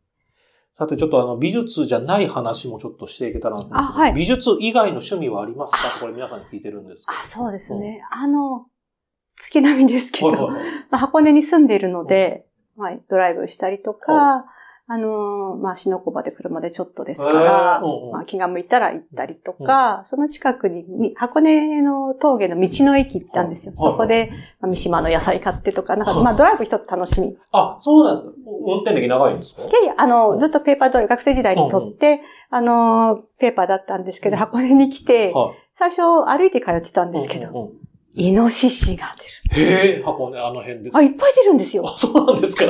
[0.78, 5.90] さて、ちょっとあの、美術じゃない話もちょっとしていけたらなと思うんですけどあはい美術以外の趣味はありますか？
[5.94, 7.20] とこれ皆さんに聞いてるんですけど。
[7.20, 8.04] あ、そうですね。
[8.12, 8.66] あの、
[9.36, 12.46] 月並みですけど、はいはいはいまあ箱根に住んでいるので、
[12.78, 14.46] はい、ドライブしたりとか、
[14.94, 18.10] あのー、まあ、篠小場で車でちょっとですから、へーうんう。
[18.10, 23.74] んまあ、気が向いたら行ったりとか、その近くに、み箱根の峠の道の駅行ったんですよ。
[23.78, 27.30] はいそこで、まあ三島の野菜買ってとか、なんか、はいまあ、ドライブ一つ楽しみ。
[27.30, 28.34] いあ、そうなんですか。
[28.68, 29.62] 運転歴長いんですか？
[29.62, 32.20] やいや、あうの、んずっとペーパードライブ、学生時代に撮って、
[32.50, 34.40] あのー、ペーパーだったんですけど、うん。
[34.40, 35.56] 箱根に来て、はい。
[35.72, 37.72] 最初歩いて通ってたんですけど、うんうんうん
[38.14, 39.32] イノシシが出る。
[39.54, 40.92] へえ、箱根、あの辺で。
[40.94, 41.84] あ、いっぱい出るんですよ。
[41.86, 42.66] あ、そうなんですか。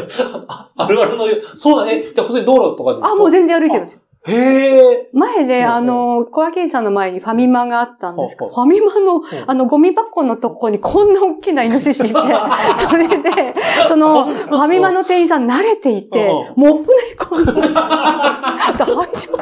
[0.48, 1.26] あ あるあるの、
[1.56, 2.04] そうだね。
[2.04, 3.00] じゃあ、普通に道路とかで。
[3.04, 4.02] あ、もう全然歩いてるんですよ。
[4.24, 4.34] へ
[4.94, 5.10] え。
[5.14, 12.14] 前ね、あの、小涌園さんの前にファミマがあったんですけど、はファミマの、んあの、ゴミ箱のとこにこんな大きなイノシシいて、
[12.76, 13.32] それで、
[13.88, 17.52] その、ファミマの店員さん慣れていて、うモップでこんな、
[18.78, 19.42] 大丈夫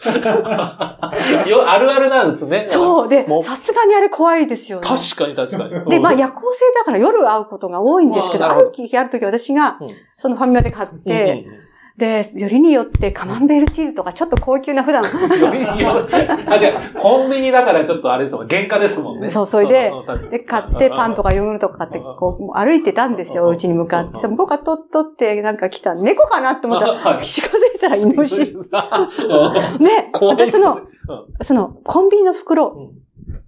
[1.48, 2.64] よ、あるあるなんですね。
[2.66, 3.08] そう。
[3.08, 4.86] でさすがにあれ怖いですよね。
[4.86, 5.90] 確かに確かに。
[5.90, 11.46] で、まあうん夜行性だから夜会うことが多いんですけど、ある日ある時私がうん、そのファミマで買って、
[12.00, 18.48] で、よりによってカマンベールチーズとかちょっと高級な普段、あ、じゃあ、コンビニだからちょっとあれですもん。
[18.48, 19.28] 原価ですもんね。
[19.28, 24.26] そうそれでうで、買ってパンとかヨーグルトとか買って、こう、歩いてたんですよ、うちに向かって。
[24.26, 28.52] 向こうからとっとってなんか来た猫かなって思ったら、 はい近づいたらイノシシ。
[28.52, 28.62] うん。
[29.82, 30.80] ね、私その、
[31.42, 32.92] その、コンビニの袋、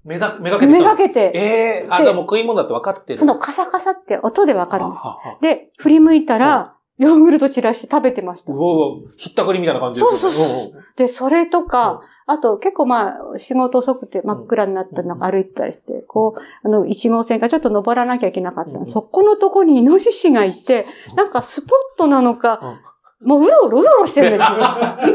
[0.05, 1.41] めだ、めがけてめがけて、え
[1.85, 3.19] えあ、でもう食い物だって分かってる。
[3.19, 5.03] そのカサカサって音でわかるんです。
[5.41, 8.53] で、振り向いたら、ヨーグルト散らして食べてました。
[8.53, 8.57] う。
[8.59, 15.19] おうひったくりみたいな感じですそうそうそで、それとか、あと結構まあ、仕事遅くて真っ暗になったらなん。
[15.19, 18.71] か歩いてたりして、こう、あの、一号線からちょっと登らなきゃいけなかった。
[18.71, 18.77] うん。
[18.81, 22.81] のそこのとこにイノシシがいて、なんかスポットなのか、
[23.25, 24.39] もううろうろうろうろしてるんで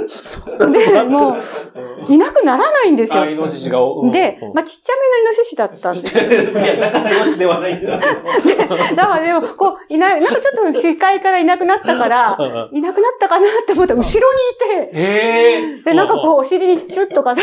[0.08, 0.72] すよ。
[0.72, 3.30] で、もう、いなくならないんですよあ、。
[3.30, 3.82] イノシシが。
[3.82, 6.24] うんでうん、まあ、ちっちゃめのイノシシだったんですよ。
[6.64, 8.76] いや、だからイノシシではないんですけど。
[8.96, 12.38] だからでも、こう、いない、なんかちょっと視界からいなくなったから、
[12.72, 17.42] いなくなったかなって思ったら、後ろにいて、ええで、なんかこう、お尻にチュッとかさ、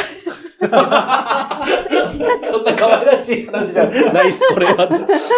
[0.65, 4.89] そんな可愛らしい話じゃないっす、これは。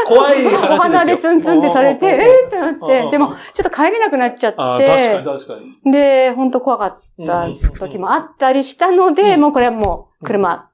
[0.07, 0.61] 怖い話ですよ。
[0.73, 5.93] お花でツンツンってされて、えーってなっうんて、でも、ちょっと帰れなくなっちゃあっー確かにて、確かに。
[5.93, 6.97] で、本当怖かっ
[7.27, 7.49] た
[7.79, 10.71] 時もあったりしたので、うんもうこれはもう、車。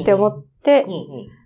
[0.00, 1.42] って思ってう、ん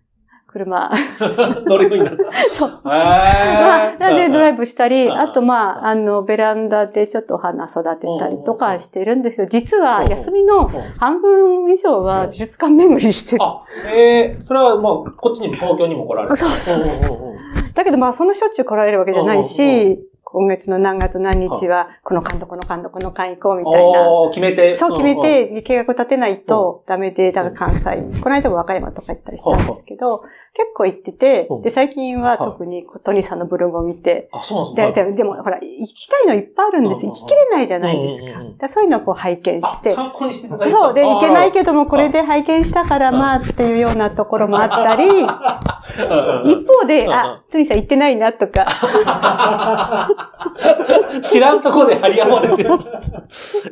[0.46, 0.90] 車、
[1.20, 1.64] うん。
[1.66, 2.32] 乗るようになった。
[2.50, 2.80] そう。
[2.82, 9.46] ままあ、なんでドライブしたり、うんあとまあ、あの、ベランダでちょっとお花育てたりとかしてるんですよ。
[9.46, 13.42] 実は、休みの半分以上は美術館巡りしてる。
[13.42, 16.36] あ、ええそれはもう、こっちにも東京にも来られる。
[16.36, 17.36] そうそうそう
[17.74, 24.28] だけどまあ、そんなしょっちゅう来られるわけじゃないし、今月の何月何日は、この館とこの館とこの館行こうみたいな。
[24.30, 24.74] 決めて。
[24.74, 30.18] そう決めて、計画立てないとダメで、だから関西、この間も和歌山とか行ったりしたんですけど、
[30.52, 35.10] 結構行っててうん、で、最近は特にトニーさんのブログを見て、あ、そうなんですで、か。
[35.10, 37.06] ででも、ほら、行きたいのいっぱいあるんです。
[37.06, 38.30] うん行ききれないじゃないですか。
[38.58, 39.94] だそういうのをこう拝見しあて。
[39.94, 40.94] 参考にしていそう。
[40.94, 48.66] で、行けないけども、これで、で拝見したから、まあ、っていうようなところもあったり、一 一方で、あ、トニーさん行ってないなとか、
[51.22, 52.70] 知らんとこで張り合われてる。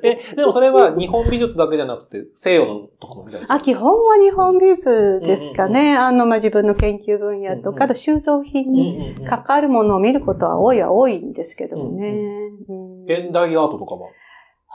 [0.03, 5.97] え、でもそれは日本美術だけじゃなくて、西洋のとこもみたいですかあ、基本は日本美術ですかね。
[5.97, 12.11] あの、まあ、自分の研究分野とうんうんか、あと収蔵品に関わるものを見ることは多いは多いんですけどもね。
[12.69, 14.11] うん現代アートとかも。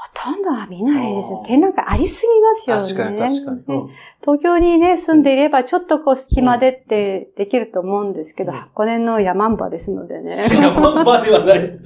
[0.02, 1.42] ほとんどは見ないですね。
[1.46, 3.12] 展覧会ありすぎますよね。
[3.12, 3.78] 確かに確かに。
[3.80, 3.90] うん
[4.22, 10.38] 東京にね、住んでいれば、ちょっとこう、隙間でってできると思うんですけど、うん箱根の山んばですのでね。
[10.62, 11.80] 山んばではない。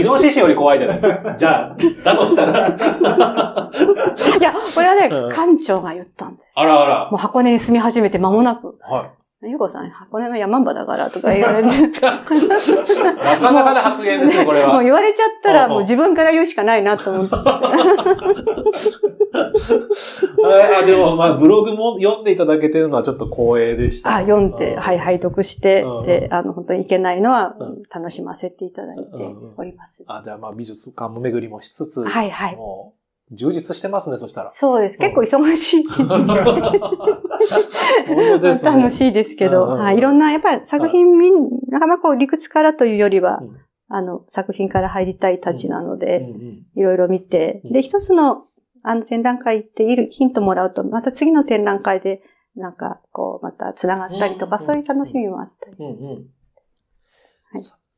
[0.00, 1.34] イノシシより怖いじゃないですか。
[1.36, 2.68] じゃあ、だとしたら。
[2.68, 6.52] いや、これはね、うん館長が言ったんです。
[6.56, 7.10] あらあら。
[7.10, 9.10] もう箱根に住み始めて間もなく、は
[9.48, 11.68] ゆうこさん、箱根の山んばだからとか言われて。
[11.68, 11.90] い。
[12.00, 14.72] なかなかな発言ですよ、これは。
[14.72, 17.34] もう言われちゃったら、うんもう自分から言うしかないなと思って。
[19.34, 24.16] あでも、まあ、ブログも読んでいただけてるのはちょっと光栄でした。
[24.16, 30.04] あ、読んで、はい、拝読してうん、で、あの、本当にいけないのはうん、楽しませていただいてうんおります。
[30.06, 32.56] あ、じゃあまあ、美術館も巡りもしつつ、はい、はい。
[32.56, 32.94] も
[33.30, 34.50] う、充実してますね、そしたら。
[34.50, 34.98] そうです。
[34.98, 35.84] 結構忙しい。
[38.66, 38.78] ね。
[38.78, 39.98] 楽しいですけど、はい。
[39.98, 41.34] いろんな、やっぱり作品みん
[41.68, 43.56] なかなかこう理屈からというよりはうん、
[43.88, 46.26] あの、作品から入りたいたちなので、
[46.74, 47.72] いろいろ見て、うん。
[47.72, 48.44] で、一つの、
[48.82, 52.22] あの、展覧会行っているヒントもらうと、また次の展覧会で、
[52.56, 55.76] なんか、こう、また繋がったりとか、うんそういう楽しみもあったり。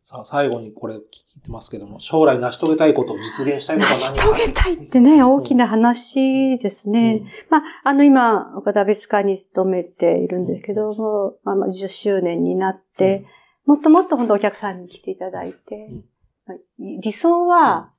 [0.08, 7.24] ささあ、最後にこれ聞いてますけども、将来成し遂げたいことを実現したいこと成は何し遂げたいってね、大きな話ですね。
[7.50, 13.26] まあ、あの、今、岡田別館に勤めているんですけども、まあ、まあ10周年になって、
[13.64, 15.90] もっともっと本当お客さんに来ていただいて、
[16.78, 17.90] 理想は、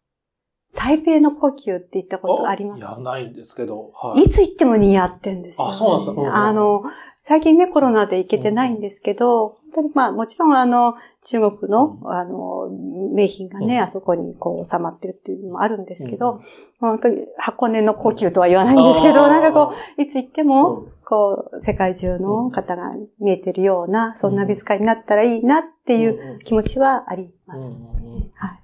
[0.80, 2.82] 台北の呼吸って言ったことあります？
[2.82, 4.22] いや、ないんですけど、はい。
[4.22, 5.72] いつ行っても似合ってんですよ、ね。
[5.72, 6.22] あそうなんですか。
[6.22, 6.84] うんあの、
[7.18, 12.12] 最近ね、コロナで行けてないんですけど、本当にまあ、もちろんあの、中国の、うん。
[12.14, 12.70] あの、
[13.12, 13.82] 名品がね、うん。
[13.82, 16.42] あそこにこう収まってるっていうのもあるんですけど、うん。
[16.80, 20.92] 本当に箱根の呼吸とは言わないんですけど、なんかこう、いつ行っても、うん。
[21.04, 26.40] こう、世界中の方が見えてるような、そんな美術館になったらいいなっていううん。
[26.40, 27.74] 気持ちはあります。
[27.74, 28.32] うんうんうん。
[28.36, 28.60] はい。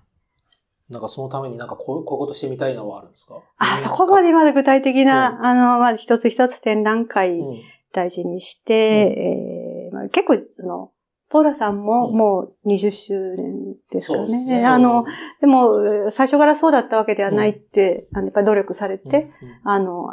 [0.89, 3.35] なんかそのためになんかこういうことしてみたいのはあるんですか？
[3.57, 7.61] あ、そこまでまだ具体的な、あの、まあ、一つ一つ展覧会うん。
[7.93, 10.91] 大事にして、えーまあ、結構、その、
[11.29, 12.15] ポーラさんもうん。
[12.17, 14.65] もう20周年ですかそうですね。
[14.65, 15.05] あの、、
[15.41, 19.11] でも、最初からそうだったわけではないって、あのやっぱり努力されうん。
[19.11, 19.31] て、、
[19.63, 20.07] あの、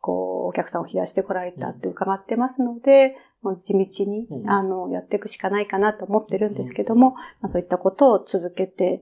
[0.00, 4.50] こう、お客さんを増やしてこられたって伺ってますので、もう地道に、うん。
[4.50, 9.00] あの、やっていくしかないかなと思ってるんですけども、まあ、そういったことを続けて、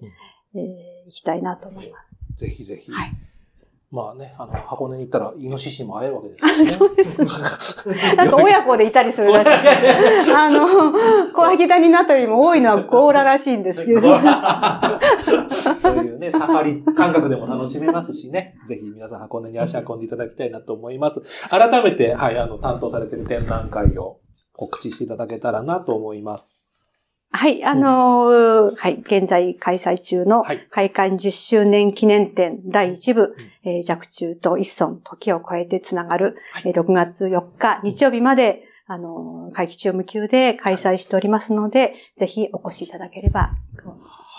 [0.55, 2.17] えーいきたいなと思います。
[2.37, 2.93] ぜひぜひ。
[2.93, 3.17] はい
[3.93, 6.65] まあね、あの、箱根に行ったら、イノシシにも会えるわけですよね。
[6.65, 7.25] そうです
[8.15, 9.51] なんか親子でいたりするらしい。
[10.33, 14.01] あの、小秋谷名取も多いのはゴーラらしいんですけど。
[15.83, 18.55] そういうね、サファリ感覚でも楽しめますしね。
[18.65, 21.21] ぜひ皆さん箱根に足運んでいただきたいなと思います。
[21.51, 24.21] 改めて、はい、あの、担当されている展覧会を
[24.53, 26.60] 告知していただけたらなと思います。
[27.33, 30.67] はい、あのーはい、現在開催中のはい。
[30.69, 36.63] 開館10周年記念展第1部、えー弱中と一村、時を超えてつながる、はい。
[36.67, 43.53] えー6月4日日曜日まで、あのー会期中無休で開催しておりますので、ぜひお越しいただければ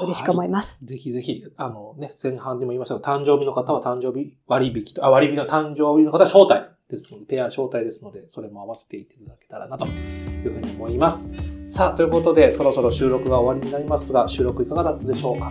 [0.02, 0.86] 嬉しく思います。
[0.86, 11.61] ぜひぜひ、あのね、前半でも言いましたが、誕生日の方は誕生日割引と、あ、割引の誕生日の方は招待ですので、ペア招待ですので、それも合わせていただけたらなというふうに思います。
[11.74, 15.50] さあ、ということで、そろそろ収録が終わりになりますが、収録いかがだったでしょうか？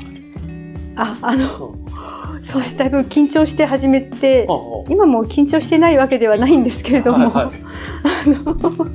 [0.96, 1.74] あ、あの、
[2.34, 2.44] うん。
[2.44, 2.76] そうです。
[2.76, 4.46] だいぶ緊張して始めて、
[4.88, 7.56] 今も緊張してないわけではないんですけれども、はいはい。
[8.04, 8.86] あの、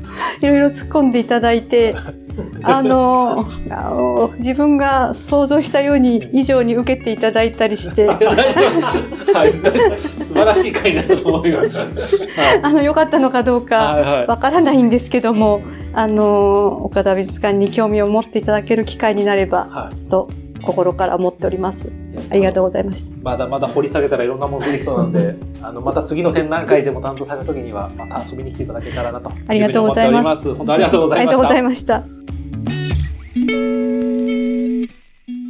[0.41, 1.96] いろいろ突っ込んでいただいて、
[2.64, 8.36] あの、あの自分が想像したように以上に受けていただいたりして、 大丈夫。
[8.36, 9.34] です。
[9.34, 11.78] はい、素晴らしい回になったと思います。
[11.78, 12.60] はい。
[12.64, 14.28] あの、良かったのかどうかはいはい。
[14.28, 15.62] わからないんですけども、
[15.93, 20.10] あの、岡田美術館に興味を持っていただける機会になればはい。
[20.10, 20.30] と
[20.66, 21.91] 心から思っております。
[22.30, 23.16] ありがとうございました。
[23.22, 29.32] まだまだ掘り下げたらいろんなもの出てきそうなんで、 あの、また次の展覧会でも担当された時には、また遊びに来ていただけたらなと。
[29.47, 30.53] ありがとうございます。
[30.53, 31.38] 本当ありがとうございました。
[31.38, 32.16] ありがとうございました。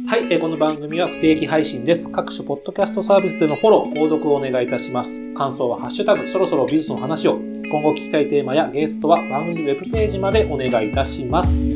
[0.08, 2.12] はい、えーこの番組は不定期配信です。
[2.12, 5.20] 各種ポッドキャストサービスでのフォロー、購読をお願いいたします。
[5.34, 7.40] 感想はハッシュタグ、そろそろ美術の話を。
[7.68, 11.70] 今後聞きたいテーマやゲストは番組ウェブページまでお願いいたします。